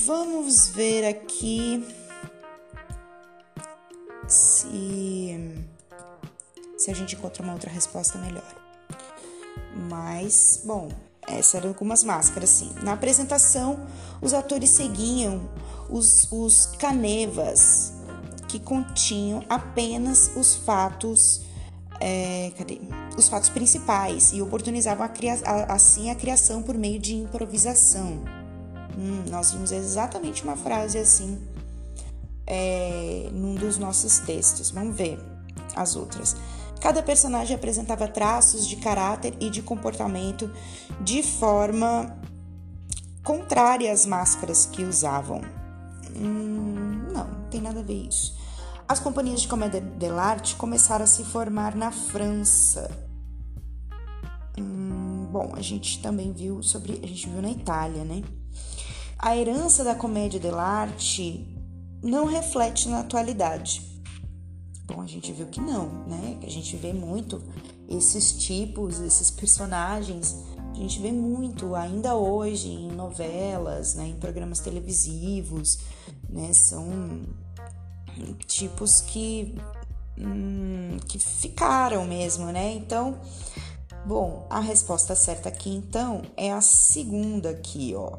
vamos 0.06 0.68
ver 0.68 1.08
aqui 1.08 1.88
se, 4.28 5.64
se 6.78 6.92
a 6.92 6.94
gente 6.94 7.16
encontra 7.16 7.42
uma 7.42 7.54
outra 7.54 7.70
resposta 7.72 8.18
melhor. 8.18 8.61
Mas, 9.90 10.62
bom, 10.66 10.90
essas 11.28 11.56
eram 11.56 11.70
algumas 11.70 12.04
máscaras, 12.04 12.50
sim. 12.50 12.72
Na 12.84 12.94
apresentação, 12.94 13.80
os 14.22 14.34
atores 14.34 14.70
seguiam 14.70 15.50
os, 15.90 16.28
os 16.32 16.68
canevas 16.78 17.94
que 18.48 18.60
continham 18.60 19.44
apenas 19.50 20.32
os 20.36 20.56
fatos 20.56 21.42
é, 22.02 22.52
cadê? 22.58 22.82
os 23.16 23.30
fatos 23.30 23.50
principais 23.50 24.32
e 24.34 24.42
oportunizavam 24.42 25.06
a 25.06 25.10
cria 25.10 25.40
a, 25.46 25.74
assim 25.74 26.10
a 26.10 26.16
criação 26.16 26.64
por 26.64 26.76
meio 26.76 27.00
de 27.00 27.16
improvisação. 27.16 28.24
Hum, 28.98 29.24
nós 29.30 29.52
vimos 29.52 29.72
exatamente 29.72 30.44
uma 30.44 30.58
frase 30.58 30.98
assim 30.98 31.40
é, 32.48 33.30
num 33.32 33.56
dos 33.56 33.78
nossos 33.78 34.20
textos. 34.20 34.72
Vamos 34.72 34.96
ver 34.98 35.20
as 35.76 35.96
outras. 35.96 36.36
Cada 36.82 37.04
personagem 37.04 37.56
apresentava 37.56 38.08
traços 38.08 38.68
de 38.68 38.76
caráter 38.78 39.36
e 39.40 39.52
de 39.52 39.62
comportamento 39.62 40.52
de 41.00 41.22
forma 41.22 42.20
contrária 43.24 43.92
às 43.94 44.04
máscaras 44.04 44.66
que 44.66 44.84
usavam. 44.84 45.42
Hum, 46.16 47.08
não, 47.14 47.28
não 47.28 47.50
tem 47.52 47.62
nada 47.62 47.82
a 47.82 47.84
ver 47.84 48.08
isso. 48.08 48.36
As 48.90 49.00
companhias 49.00 49.42
de 49.42 49.48
comédia 49.48 49.80
dell'arte 49.80 50.56
começaram 50.56 51.04
a 51.04 51.08
se 51.08 51.24
formar 51.24 51.76
na 51.76 51.92
França. 51.92 52.90
Hum, 54.58 55.28
bom, 55.32 55.52
a 55.54 55.62
gente 55.62 56.02
também 56.02 56.34
viu 56.34 56.64
sobre, 56.64 57.00
a 57.04 57.08
gente 57.08 57.30
viu 57.30 57.44
na 57.44 57.52
Itália, 57.52 58.04
né? 58.04 58.24
A 59.20 59.38
herança 59.38 59.84
da 59.84 59.94
comédia 59.94 60.40
dell'arte 60.40 61.48
não 62.02 62.26
reflete 62.26 62.90
na 62.90 63.02
atualidade. 63.02 63.91
Bom, 64.94 65.02
a 65.02 65.08
gente 65.08 65.32
viu 65.32 65.48
que 65.48 65.62
não, 65.62 65.88
né? 66.06 66.38
A 66.44 66.50
gente 66.50 66.76
vê 66.76 66.92
muito 66.92 67.42
esses 67.88 68.34
tipos, 68.34 69.00
esses 69.00 69.32
personagens, 69.32 70.36
a 70.72 70.76
gente 70.76 71.00
vê 71.00 71.12
muito 71.14 71.76
ainda 71.76 72.16
hoje 72.16 72.70
em 72.70 72.92
novelas, 72.92 73.96
né, 73.96 74.08
em 74.08 74.16
programas 74.16 74.60
televisivos, 74.60 75.80
né? 76.30 76.52
São 76.52 77.22
tipos 78.48 79.00
que, 79.00 79.56
hum, 80.18 80.98
que 81.08 81.18
ficaram 81.18 82.06
mesmo, 82.06 82.48
né? 82.48 82.74
Então, 82.74 83.18
bom, 84.06 84.46
a 84.50 84.60
resposta 84.60 85.16
certa 85.16 85.48
aqui 85.48 85.70
então 85.70 86.22
é 86.36 86.52
a 86.52 86.60
segunda 86.60 87.52
aqui, 87.52 87.94
ó. 87.96 88.18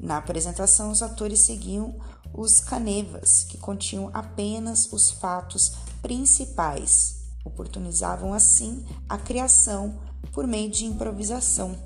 Na 0.00 0.18
apresentação, 0.18 0.90
os 0.90 1.02
atores 1.02 1.40
seguiam 1.40 1.94
os 2.32 2.60
canevas, 2.60 3.44
que 3.44 3.58
continham 3.58 4.10
apenas 4.12 4.92
os 4.92 5.10
fatos 5.10 5.72
principais, 6.00 7.24
oportunizavam 7.44 8.32
assim 8.32 8.84
a 9.08 9.18
criação 9.18 9.98
por 10.32 10.46
meio 10.46 10.70
de 10.70 10.84
improvisação. 10.84 11.76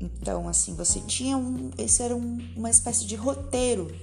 Então, 0.00 0.48
assim, 0.48 0.74
você 0.74 1.00
tinha 1.00 1.36
um, 1.36 1.70
esse 1.76 2.02
era 2.02 2.16
um, 2.16 2.38
uma 2.56 2.70
espécie 2.70 3.06
de 3.06 3.14
roteiro 3.14 3.94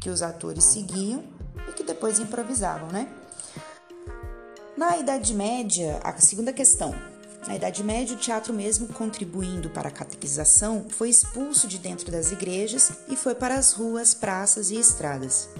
que 0.00 0.08
os 0.08 0.22
atores 0.22 0.64
seguiam 0.64 1.24
e 1.68 1.72
que 1.72 1.82
depois 1.82 2.20
improvisavam, 2.20 2.88
né? 2.88 3.12
Na 4.76 4.96
Idade 4.96 5.34
Média, 5.34 6.00
a 6.02 6.16
segunda 6.18 6.52
questão. 6.52 6.94
Na 7.46 7.56
Idade 7.56 7.84
Média, 7.84 8.16
o 8.16 8.18
teatro, 8.18 8.54
mesmo 8.54 8.88
contribuindo 8.88 9.68
para 9.68 9.88
a 9.88 9.92
catequização, 9.92 10.86
foi 10.88 11.10
expulso 11.10 11.68
de 11.68 11.78
dentro 11.78 12.10
das 12.10 12.32
igrejas 12.32 12.90
e 13.08 13.16
foi 13.16 13.34
para 13.34 13.56
as 13.56 13.72
ruas, 13.72 14.14
praças 14.14 14.70
e 14.70 14.78
estradas. 14.78 15.50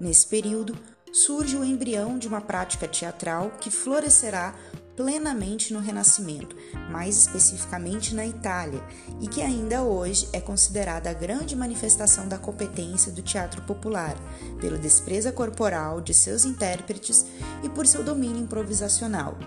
Nesse 0.00 0.26
período, 0.26 0.76
surge 1.12 1.56
o 1.56 1.64
embrião 1.64 2.18
de 2.18 2.26
uma 2.26 2.40
prática 2.40 2.88
teatral 2.88 3.52
que 3.60 3.70
florescerá 3.70 4.54
plenamente 4.96 5.72
no 5.72 5.80
Renascimento, 5.80 6.56
mais 6.90 7.18
especificamente 7.18 8.14
na 8.14 8.26
Itália, 8.26 8.82
e 9.20 9.28
que 9.28 9.42
ainda 9.42 9.82
hoje 9.82 10.28
é 10.32 10.40
considerada 10.40 11.10
a 11.10 11.14
grande 11.14 11.54
manifestação 11.54 12.26
da 12.26 12.38
competência 12.38 13.12
do 13.12 13.22
teatro 13.22 13.62
popular, 13.62 14.16
pelo 14.60 14.78
desprezo 14.78 15.30
corporal 15.32 16.00
de 16.00 16.14
seus 16.14 16.44
intérpretes 16.44 17.26
e 17.62 17.68
por 17.68 17.86
seu 17.86 18.02
domínio 18.02 18.42
improvisacional. 18.42 19.38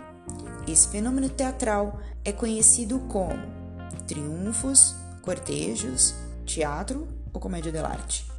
Esse 0.71 0.87
fenômeno 0.87 1.27
teatral 1.27 1.99
é 2.23 2.31
conhecido 2.31 2.99
como 3.01 3.37
triunfos, 4.07 4.95
cortejos, 5.21 6.15
teatro 6.45 7.07
ou 7.33 7.41
comédia 7.41 7.71
dell'arte 7.71 8.31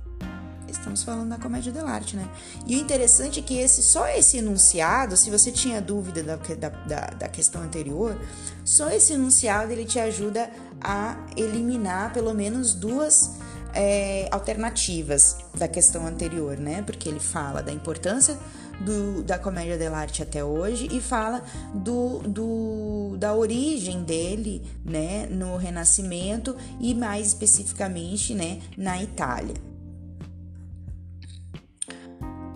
estamos 0.66 1.02
falando 1.02 1.28
da 1.28 1.36
comédia 1.36 1.70
dell'arte, 1.70 2.16
né? 2.16 2.26
E 2.66 2.76
o 2.76 2.80
interessante 2.80 3.40
é 3.40 3.42
que 3.42 3.58
esse, 3.58 3.82
só 3.82 4.08
esse 4.08 4.38
enunciado, 4.38 5.18
se 5.18 5.30
você 5.30 5.52
tinha 5.52 5.82
dúvida 5.82 6.22
da, 6.22 6.36
da, 6.36 7.06
da 7.06 7.28
questão 7.28 7.62
anterior, 7.62 8.18
só 8.64 8.88
esse 8.88 9.12
enunciado 9.12 9.70
ele 9.70 9.84
te 9.84 9.98
ajuda 9.98 10.50
a 10.80 11.16
eliminar 11.36 12.12
pelo 12.14 12.32
menos 12.32 12.72
duas 12.72 13.32
é, 13.74 14.28
alternativas 14.30 15.36
da 15.54 15.68
questão 15.68 16.06
anterior, 16.06 16.56
né? 16.56 16.82
Porque 16.82 17.08
ele 17.08 17.20
fala 17.20 17.62
da 17.62 17.70
importância 17.70 18.38
do, 18.84 19.22
da 19.22 19.38
comédia 19.38 19.78
dell'arte 19.78 20.22
até 20.22 20.44
hoje 20.44 20.88
e 20.90 21.00
fala 21.00 21.42
do, 21.74 22.18
do, 22.20 23.16
da 23.18 23.34
origem 23.34 24.02
dele, 24.02 24.62
né, 24.84 25.26
no 25.26 25.56
Renascimento 25.56 26.56
e 26.80 26.94
mais 26.94 27.28
especificamente, 27.28 28.34
né, 28.34 28.60
na 28.76 29.02
Itália. 29.02 29.72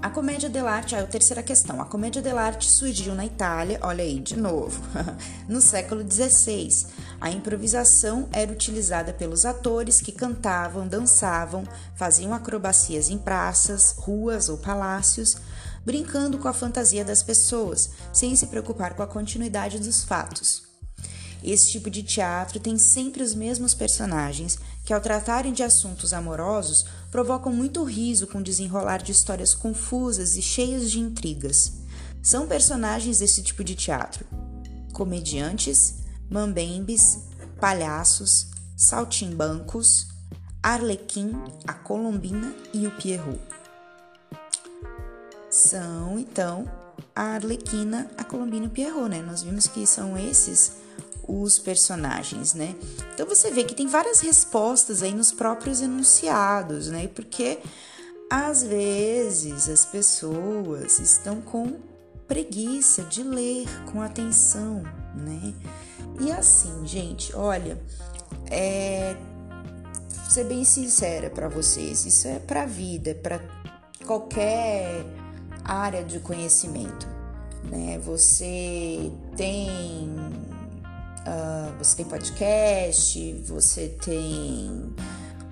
A 0.07 0.11
comédia 0.11 0.49
dell'arte, 0.49 0.95
a 0.95 1.05
terceira 1.05 1.43
questão. 1.43 1.83
A 1.83 1.85
comédia 1.85 2.23
dell'arte 2.23 2.71
surgiu 2.71 3.13
na 3.13 3.27
Itália, 3.27 3.81
olha 3.83 4.05
aí, 4.05 4.21
de 4.21 4.37
novo, 4.37 4.81
no 5.49 5.61
século 5.61 6.09
XVI. 6.09 6.87
A 7.21 7.29
improvisação 7.29 8.29
era 8.31 8.53
utilizada 8.53 9.13
pelos 9.13 9.45
atores 9.45 10.01
que 10.01 10.13
cantavam, 10.13 10.87
dançavam, 10.87 11.65
faziam 11.97 12.33
acrobacias 12.33 13.11
em 13.11 13.19
praças, 13.19 13.97
ruas 13.99 14.49
ou 14.49 14.59
palácios, 14.59 15.39
brincando 15.87 16.37
com 16.37 16.49
a 16.49 16.53
fantasia 16.53 17.05
das 17.05 17.23
pessoas, 17.23 17.91
sem 18.13 18.35
se 18.35 18.49
preocupar 18.49 18.95
com 18.95 19.05
a 19.05 19.07
continuidade 19.07 19.79
dos 19.79 20.03
fatos. 20.03 20.65
Esse 21.45 21.71
tipo 21.71 21.89
de 21.89 22.03
teatro 22.03 22.59
tem 22.59 22.77
sempre 22.77 23.23
os 23.23 23.33
mesmos 23.33 23.73
personagens 23.73 24.59
que, 24.85 24.93
ao 24.93 25.01
tratarem 25.01 25.53
de 25.53 25.63
assuntos 25.63 26.13
amorosos, 26.13 26.87
provocam 27.13 27.53
muito 27.53 27.85
riso 27.85 28.27
com 28.27 28.39
o 28.39 28.43
desenrolar 28.43 29.01
de 29.01 29.13
histórias 29.13 29.55
confusas 29.55 30.37
e 30.37 30.43
cheias 30.43 30.91
de 30.91 30.99
intrigas. 30.99 31.75
São 32.21 32.49
personagens 32.49 33.21
desse 33.21 33.41
tipo 33.41 33.63
de 33.63 33.77
teatro: 33.77 34.27
comediantes, 34.93 35.99
mambembes, 36.29 37.21
palhaços, 37.61 38.49
saltimbancos, 38.77 40.09
Arlequim, 40.61 41.33
a 41.65 41.73
Colombina 41.73 42.53
e 42.75 42.89
o 42.89 42.91
Pierrot. 42.91 43.39
São, 45.67 46.19
então, 46.19 46.71
a 47.15 47.35
Arlequina, 47.35 48.09
a 48.17 48.23
Colombina 48.23 48.67
e 48.67 48.69
o 48.69 48.71
Pierrot, 48.71 49.09
né? 49.09 49.21
Nós 49.21 49.43
vimos 49.43 49.67
que 49.67 49.87
são 49.87 50.17
esses 50.17 50.73
os 51.27 51.59
personagens, 51.59 52.55
né? 52.55 52.77
Então 53.13 53.27
você 53.27 53.51
vê 53.51 53.65
que 53.65 53.75
tem 53.75 53.89
várias 53.89 54.21
respostas 54.21 55.03
aí 55.03 55.13
nos 55.13 55.33
próprios 55.33 55.81
enunciados, 55.83 56.89
né? 56.89 57.09
Porque 57.09 57.59
às 58.31 58.63
vezes 58.63 59.69
as 59.69 59.85
pessoas 59.85 61.01
estão 61.01 61.41
com 61.41 61.81
preguiça 62.29 63.03
de 63.03 63.25
ler 63.25 63.67
com 63.91 64.01
atenção, 64.01 64.85
né? 65.17 65.53
E 66.21 66.31
assim, 66.31 66.87
gente, 66.87 67.35
olha, 67.35 67.77
é 68.49 69.17
ser 70.31 70.45
bem 70.45 70.65
sincera 70.65 71.29
para 71.29 71.49
vocês, 71.49 72.07
isso 72.07 72.29
é 72.29 72.39
para 72.39 72.67
vida, 72.67 73.11
é 73.11 73.15
para 73.15 73.41
qualquer 74.07 75.05
área 75.67 76.05
de 76.05 76.21
conhecimento, 76.21 77.07
né? 77.65 77.99
Você 77.99 79.13
tem 79.37 80.09
Uh, 81.27 81.77
você 81.77 81.97
tem 81.97 82.07
podcast, 82.07 83.33
você 83.49 83.89
tem 83.89 84.95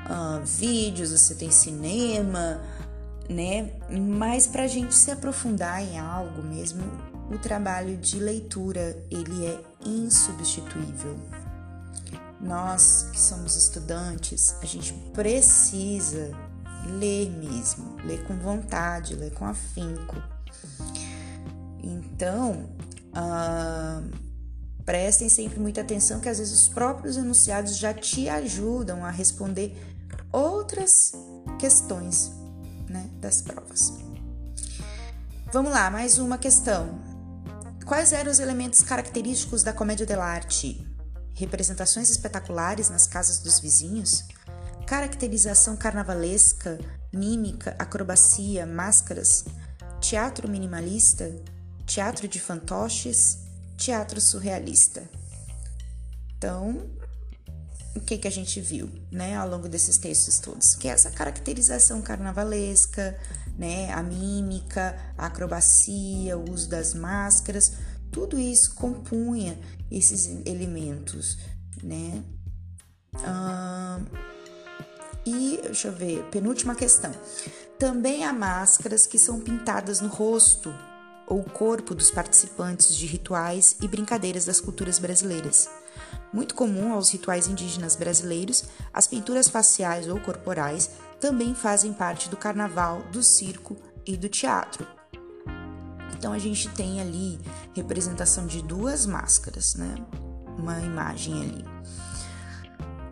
uh, 0.09 0.45
vídeos, 0.45 1.11
você 1.11 1.35
tem 1.35 1.51
cinema, 1.51 2.61
né? 3.29 3.73
Mas 3.91 4.47
para 4.47 4.63
a 4.63 4.67
gente 4.69 4.95
se 4.95 5.11
aprofundar 5.11 5.83
em 5.83 5.99
algo 5.99 6.43
mesmo, 6.45 6.85
o 7.29 7.39
trabalho 7.39 7.97
de 7.97 8.21
leitura 8.21 8.97
ele 9.11 9.47
é 9.47 9.61
insubstituível. 9.85 11.19
Nós 12.41 13.09
que 13.11 13.21
somos 13.21 13.57
estudantes, 13.57 14.55
a 14.63 14.67
gente 14.67 14.93
precisa 15.13 16.31
ler 16.85 17.31
mesmo, 17.31 17.97
ler 18.05 18.25
com 18.25 18.37
vontade, 18.39 19.15
ler 19.15 19.33
com 19.33 19.45
afinco. 19.45 20.17
Então, 21.83 22.69
uh, 23.13 24.11
prestem 24.85 25.29
sempre 25.29 25.59
muita 25.59 25.81
atenção 25.81 26.21
que 26.21 26.29
às 26.29 26.39
vezes 26.39 26.53
os 26.61 26.69
próprios 26.69 27.17
enunciados 27.17 27.77
já 27.77 27.93
te 27.93 28.29
ajudam 28.29 29.05
a 29.05 29.11
responder 29.11 29.77
outras 30.33 31.13
questões 31.59 32.31
né, 32.89 33.09
das 33.21 33.41
provas. 33.41 33.93
Vamos 35.53 35.71
lá, 35.71 35.91
mais 35.91 36.19
uma 36.19 36.37
questão. 36.37 36.99
Quais 37.87 38.13
eram 38.13 38.31
os 38.31 38.39
elementos 38.39 38.81
característicos 38.81 39.63
da 39.63 39.73
comédia 39.73 40.07
dell'arte? 40.07 40.85
Representações 41.35 42.11
espetaculares 42.11 42.89
nas 42.89 43.07
casas 43.07 43.39
dos 43.39 43.61
vizinhos? 43.61 44.25
Caracterização 44.87 45.77
carnavalesca, 45.77 46.79
mímica, 47.13 47.75
acrobacia, 47.79 48.67
máscaras? 48.67 49.45
Teatro 50.01 50.47
minimalista? 50.49 51.35
Teatro 51.87 52.29
de 52.29 52.39
fantoches? 52.39 53.39
Teatro 53.79 54.21
surrealista? 54.21 55.09
Então, 56.37 56.91
o 57.97 58.01
que, 58.01 58.19
que 58.19 58.29
a 58.29 58.31
gente 58.31 58.61
viu, 58.61 58.91
né, 59.11 59.37
ao 59.37 59.49
longo 59.49 59.69
desses 59.71 59.97
textos 59.97 60.39
todos? 60.39 60.75
Que 60.75 60.89
é 60.89 60.91
essa 60.91 61.11
caracterização 61.11 62.03
carnavalesca, 62.03 63.19
né, 63.57 63.91
a 63.91 64.03
mímica, 64.03 64.97
a 65.17 65.27
acrobacia, 65.27 66.37
o 66.37 66.51
uso 66.51 66.69
das 66.69 66.93
máscaras, 66.93 67.73
tudo 68.13 68.39
isso 68.39 68.75
compunha 68.75 69.59
esses 69.91 70.27
elementos, 70.45 71.39
né? 71.83 72.23
Ah, 73.25 74.01
e 75.27 75.61
deixa 75.63 75.89
eu 75.89 75.93
ver, 75.93 76.23
penúltima 76.31 76.75
questão. 76.75 77.13
Também 77.79 78.25
há 78.25 78.33
máscaras 78.33 79.07
que 79.07 79.19
são 79.19 79.41
pintadas 79.41 80.01
no 80.01 80.09
rosto 80.09 80.73
ou 81.27 81.43
corpo 81.43 81.95
dos 81.95 82.11
participantes 82.11 82.95
de 82.95 83.07
rituais 83.07 83.77
e 83.81 83.89
brincadeiras 83.89 84.45
das 84.45 84.61
culturas 84.61 84.99
brasileiras. 84.99 85.69
Muito 86.33 86.55
comum 86.55 86.93
aos 86.93 87.11
rituais 87.11 87.47
indígenas 87.47 87.97
brasileiros, 87.97 88.65
as 88.93 89.07
pinturas 89.07 89.49
faciais 89.49 90.09
ou 90.09 90.21
corporais 90.21 90.91
também 91.21 91.55
fazem 91.55 91.93
parte 91.93 92.29
do 92.29 92.37
carnaval, 92.37 93.03
do 93.13 93.23
circo 93.23 93.77
e 94.05 94.17
do 94.17 94.29
teatro. 94.29 94.87
Então 96.13 96.33
a 96.33 96.39
gente 96.39 96.69
tem 96.71 97.01
ali 97.01 97.39
representação 97.75 98.47
de 98.47 98.63
duas 98.63 99.07
máscaras, 99.07 99.75
né? 99.75 99.95
Uma 100.59 100.81
imagem 100.81 101.35
ali. 101.43 101.65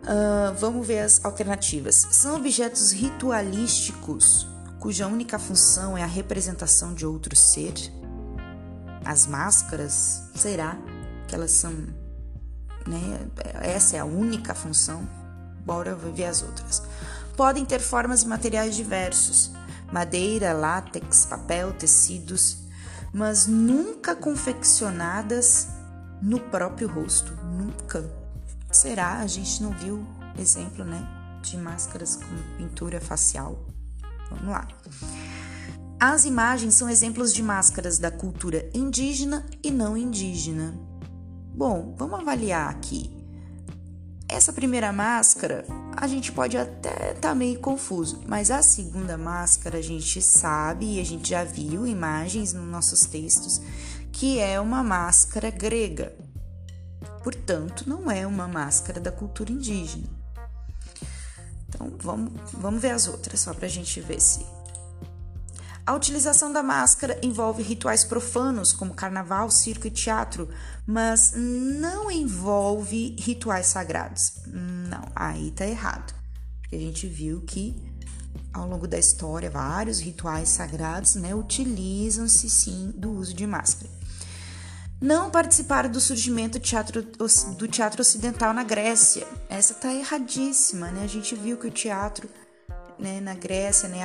Uh, 0.03 0.53
vamos 0.59 0.85
ver 0.85 0.99
as 0.99 1.23
alternativas. 1.23 2.07
São 2.11 2.35
objetos 2.35 2.91
ritualísticos 2.91 4.47
cuja 4.83 5.07
única 5.07 5.39
função 5.39 5.97
é 5.97 6.03
a 6.03 6.05
representação 6.05 6.93
de 6.93 7.05
outro 7.05 7.33
ser? 7.37 7.73
As 9.05 9.25
máscaras, 9.25 10.23
será 10.35 10.77
que 11.25 11.33
elas 11.33 11.51
são 11.51 11.71
né? 12.85 13.19
Essa 13.61 13.95
é 13.95 13.99
a 13.99 14.05
única 14.05 14.53
função. 14.53 15.07
Bora 15.65 15.95
ver 15.95 16.25
as 16.25 16.41
outras. 16.41 16.83
Podem 17.37 17.63
ter 17.63 17.79
formas 17.79 18.23
e 18.23 18.27
materiais 18.27 18.75
diversos: 18.75 19.51
madeira, 19.91 20.51
látex, 20.51 21.25
papel, 21.25 21.71
tecidos, 21.73 22.57
mas 23.13 23.47
nunca 23.47 24.15
confeccionadas 24.15 25.67
no 26.21 26.39
próprio 26.39 26.87
rosto. 26.87 27.33
Nunca. 27.43 28.22
Será? 28.73 29.19
A 29.19 29.27
gente 29.27 29.61
não 29.61 29.71
viu 29.71 30.05
exemplo, 30.37 30.83
né? 30.83 31.07
De 31.43 31.55
máscaras 31.57 32.15
com 32.15 32.57
pintura 32.57 32.99
facial. 32.99 33.65
Vamos 34.29 34.47
lá. 34.47 34.67
As 35.99 36.25
imagens 36.25 36.73
são 36.73 36.89
exemplos 36.89 37.33
de 37.33 37.43
máscaras 37.43 37.99
da 37.99 38.09
cultura 38.09 38.67
indígena 38.73 39.45
e 39.63 39.69
não 39.69 39.95
indígena. 39.95 40.73
Bom, 41.55 41.95
vamos 41.97 42.19
avaliar 42.19 42.69
aqui. 42.69 43.15
Essa 44.27 44.51
primeira 44.51 44.91
máscara, 44.91 45.63
a 45.95 46.07
gente 46.07 46.31
pode 46.31 46.57
até 46.57 47.11
estar 47.11 47.29
tá 47.29 47.35
meio 47.35 47.59
confuso, 47.59 48.21
mas 48.27 48.49
a 48.49 48.63
segunda 48.63 49.15
máscara 49.15 49.77
a 49.77 49.81
gente 49.81 50.19
sabe 50.19 50.95
e 50.95 50.99
a 50.99 51.05
gente 51.05 51.29
já 51.29 51.43
viu 51.43 51.85
imagens 51.85 52.51
nos 52.51 52.67
nossos 52.67 53.05
textos 53.05 53.61
que 54.11 54.39
é 54.39 54.59
uma 54.59 54.83
máscara 54.83 55.51
grega. 55.51 56.22
Portanto, 57.23 57.87
não 57.87 58.11
é 58.11 58.27
uma 58.27 58.47
máscara 58.47 58.99
da 58.99 59.11
cultura 59.11 59.51
indígena. 59.51 60.07
Então, 61.69 61.91
vamos, 61.99 62.33
vamos 62.51 62.81
ver 62.81 62.91
as 62.91 63.07
outras, 63.07 63.39
só 63.39 63.53
para 63.53 63.65
a 63.65 63.69
gente 63.69 63.99
ver 64.01 64.19
se 64.19 64.45
a 65.85 65.93
utilização 65.93 66.53
da 66.53 66.63
máscara 66.63 67.19
envolve 67.21 67.61
rituais 67.61 68.05
profanos, 68.05 68.71
como 68.71 68.93
carnaval, 68.93 69.51
circo 69.51 69.85
e 69.85 69.91
teatro, 69.91 70.47
mas 70.87 71.33
não 71.35 72.09
envolve 72.09 73.17
rituais 73.19 73.65
sagrados. 73.65 74.35
Não, 74.47 75.11
aí 75.13 75.51
tá 75.51 75.67
errado. 75.67 76.13
Porque 76.61 76.77
a 76.77 76.79
gente 76.79 77.05
viu 77.05 77.41
que 77.41 77.75
ao 78.53 78.65
longo 78.65 78.87
da 78.87 78.97
história 78.97 79.49
vários 79.49 79.99
rituais 79.99 80.47
sagrados 80.47 81.15
né, 81.15 81.35
utilizam-se 81.35 82.49
sim 82.49 82.93
do 82.95 83.11
uso 83.11 83.33
de 83.33 83.45
máscara. 83.45 83.91
Não 85.03 85.29
participaram 85.29 85.91
do 85.91 85.99
surgimento 85.99 86.57
do 86.57 86.61
teatro, 86.61 87.01
do 87.01 87.67
teatro 87.67 87.99
ocidental 87.99 88.53
na 88.53 88.63
Grécia. 88.63 89.27
Essa 89.49 89.73
tá 89.73 89.93
erradíssima, 89.93 90.91
né? 90.91 91.03
A 91.03 91.07
gente 91.07 91.35
viu 91.35 91.57
que 91.57 91.67
o 91.67 91.71
teatro 91.71 92.29
né, 92.97 93.19
na 93.19 93.33
Grécia, 93.33 93.89
né, 93.89 93.99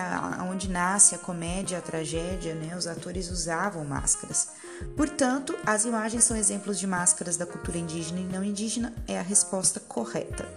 onde 0.50 0.68
nasce 0.68 1.14
a 1.14 1.18
comédia, 1.18 1.78
a 1.78 1.80
tragédia, 1.80 2.52
né, 2.56 2.76
os 2.76 2.88
atores 2.88 3.30
usavam 3.30 3.84
máscaras. 3.84 4.48
Portanto, 4.96 5.54
as 5.64 5.84
imagens 5.84 6.24
são 6.24 6.36
exemplos 6.36 6.80
de 6.80 6.86
máscaras 6.88 7.36
da 7.36 7.46
cultura 7.46 7.78
indígena 7.78 8.18
e 8.18 8.24
não 8.24 8.42
indígena, 8.42 8.92
é 9.06 9.20
a 9.20 9.22
resposta 9.22 9.78
correta. 9.78 10.48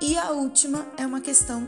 E 0.00 0.16
a 0.16 0.30
última 0.30 0.86
é 0.96 1.04
uma 1.04 1.20
questão 1.20 1.66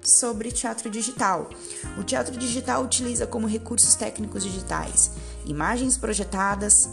sobre 0.00 0.52
teatro 0.52 0.88
digital. 0.88 1.50
O 1.98 2.04
teatro 2.04 2.36
digital 2.36 2.84
utiliza 2.84 3.26
como 3.26 3.48
recursos 3.48 3.96
técnicos 3.96 4.44
digitais 4.44 5.10
imagens 5.48 5.96
projetadas, 5.96 6.88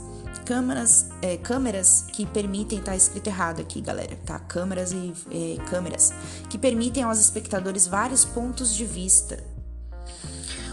câmeras, 0.46 1.10
é, 1.22 1.36
câmeras 1.38 2.06
que 2.14 2.26
permitem, 2.26 2.80
tá 2.80 2.96
escrito 2.96 3.28
errado 3.28 3.60
aqui, 3.62 3.82
galera, 3.82 4.16
tá? 4.26 4.40
Câmeras 4.40 4.92
e 4.92 5.14
é, 5.32 5.64
câmeras 5.66 6.14
que 6.50 6.58
permitem 6.58 7.04
aos 7.04 7.20
espectadores 7.20 7.88
vários 7.88 8.24
pontos 8.24 8.74
de 8.74 8.86
vista. 8.86 9.44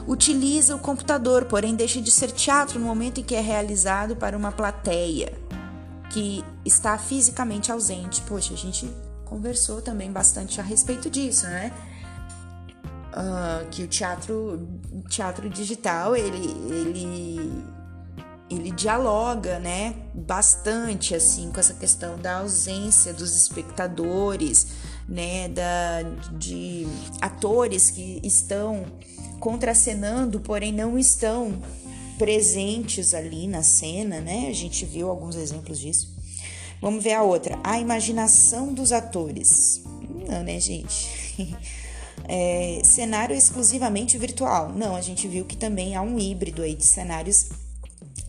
Utiliza 0.07 0.77
o 0.77 0.79
computador, 0.79 1.47
porém 1.47 1.75
deixa 1.75 2.01
de 2.01 2.11
ser 2.11 2.31
teatro 2.33 2.79
no 2.79 2.87
momento 2.87 3.21
em 3.21 3.25
que 3.25 3.35
é 3.35 3.41
realizado 3.41 4.17
para 4.17 4.37
uma 4.37 4.53
plateia 4.53 5.33
que 6.11 6.45
está 6.65 6.99
fisicamente 6.99 7.73
ausente. 7.73 8.21
Poxa, 8.23 8.53
a 8.53 8.57
gente 8.57 8.91
conversou 9.25 9.81
também 9.81 10.13
bastante 10.13 10.61
a 10.61 10.63
respeito 10.63 11.09
disso, 11.09 11.47
né? 11.47 11.73
Uh, 13.13 13.69
que 13.71 13.85
o 13.85 13.89
teatro, 13.89 14.69
teatro 15.09 15.49
digital 15.49 16.17
ele, 16.17 16.47
ele 16.71 17.65
ele 18.55 18.71
dialoga, 18.71 19.59
né, 19.59 19.95
bastante 20.15 21.15
assim 21.15 21.51
com 21.51 21.61
essa 21.61 21.75
questão 21.75 22.19
da 22.19 22.39
ausência 22.39 23.13
dos 23.13 23.37
espectadores, 23.37 24.67
né, 25.09 25.49
da 25.49 26.03
de 26.39 26.87
atores 27.21 27.91
que 27.91 28.21
estão 28.23 28.87
contracenando, 29.41 30.41
porém 30.41 30.73
não 30.73 30.99
estão 30.99 31.61
presentes 32.19 33.15
ali 33.15 33.49
na 33.49 33.63
cena, 33.63 34.21
né? 34.21 34.47
A 34.49 34.53
gente 34.53 34.85
viu 34.85 35.11
alguns 35.11 35.35
exemplos 35.35 35.79
disso. 35.79 36.15
Vamos 36.81 37.03
ver 37.03 37.15
a 37.15 37.23
outra, 37.23 37.59
a 37.65 37.81
imaginação 37.81 38.73
dos 38.73 38.93
atores. 38.93 39.83
Não, 40.29 40.43
né, 40.43 40.61
gente? 40.61 41.11
É, 42.29 42.81
cenário 42.85 43.35
exclusivamente 43.35 44.17
virtual. 44.17 44.69
Não, 44.69 44.95
a 44.95 45.01
gente 45.01 45.27
viu 45.27 45.45
que 45.45 45.57
também 45.57 45.97
há 45.97 46.03
um 46.03 46.21
híbrido 46.21 46.63
aí 46.63 46.73
de 46.73 46.85
cenários 46.85 47.49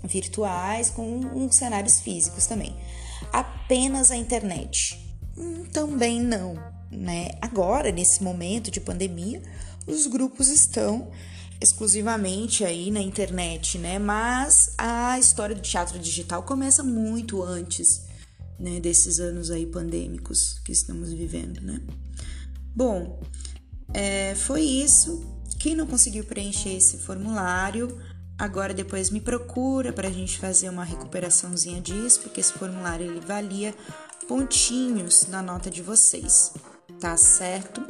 virtuais 0.04 0.90
com 0.90 1.50
cenários 1.52 2.02
físicos 2.02 2.46
também. 2.46 2.76
Apenas 3.32 4.12
a 4.12 4.16
internet? 4.16 5.00
Hum, 5.38 5.66
também 5.72 6.22
não, 6.22 6.56
né? 6.92 7.30
Agora, 7.42 7.92
nesse 7.92 8.24
momento 8.24 8.70
de 8.70 8.80
pandemia, 8.80 9.42
os 9.88 10.08
grupos 10.08 10.50
estão 10.50 11.10
exclusivamente 11.60 12.66
aí 12.66 12.92
na 12.92 13.02
internet, 13.02 13.78
né? 13.78 13.98
Mas 13.98 14.74
a 14.78 15.18
história 15.18 15.56
do 15.56 15.62
teatro 15.62 15.98
digital 15.98 16.44
começa 16.44 16.84
muito 16.84 17.42
antes, 17.42 18.02
né, 18.60 18.80
desses 18.80 19.20
anos 19.20 19.50
aí 19.50 19.66
pandêmicos 19.66 20.60
que 20.66 20.72
estamos 20.72 21.12
vivendo, 21.14 21.62
né? 21.62 21.82
Bom, 22.76 23.22
é, 23.94 24.36
foi 24.36 24.62
isso. 24.62 25.24
Quem 25.60 25.76
não 25.76 25.88
conseguiu 25.88 26.26
preencher 26.26 26.76
esse 26.76 26.98
formulário, 26.98 27.98
Agora 28.38 28.74
depois 28.74 29.10
me 29.10 29.22
procura 29.22 29.94
para 29.94 30.08
a 30.08 30.12
gente 30.12 30.40
fazer 30.40 30.70
uma 30.70 30.84
recuperaçãozinha 30.84 31.80
disso, 31.80 32.22
porque 32.22 32.40
esse 32.40 32.54
formulário 32.54 33.06
ele 33.06 33.20
valia 33.20 33.74
pontinhos 34.28 35.28
na 35.28 35.42
nota 35.42 35.70
de 35.70 35.82
vocês, 35.82 36.54
tá 37.00 37.16
certo? 37.16 37.86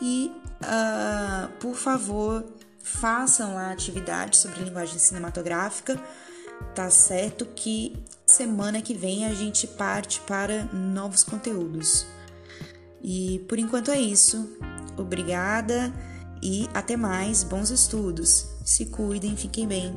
E 0.00 0.30
uh, 0.62 1.48
por 1.58 1.74
favor, 1.74 2.44
façam 2.82 3.54
lá 3.54 3.72
atividade 3.72 4.36
sobre 4.36 4.62
linguagem 4.62 4.98
cinematográfica. 4.98 6.00
Tá 6.74 6.90
certo 6.90 7.46
que 7.46 7.96
semana 8.26 8.80
que 8.80 8.94
vem 8.94 9.26
a 9.26 9.34
gente 9.34 9.66
parte 9.66 10.20
para 10.20 10.64
novos 10.72 11.24
conteúdos. 11.24 12.06
E 13.02 13.44
por 13.48 13.58
enquanto 13.58 13.90
é 13.90 14.00
isso. 14.00 14.56
Obrigada 14.96 15.92
e 16.42 16.68
até 16.74 16.96
mais. 16.96 17.44
Bons 17.44 17.70
estudos. 17.70 18.48
Se 18.64 18.86
cuidem, 18.86 19.36
fiquem 19.36 19.66
bem. 19.66 19.94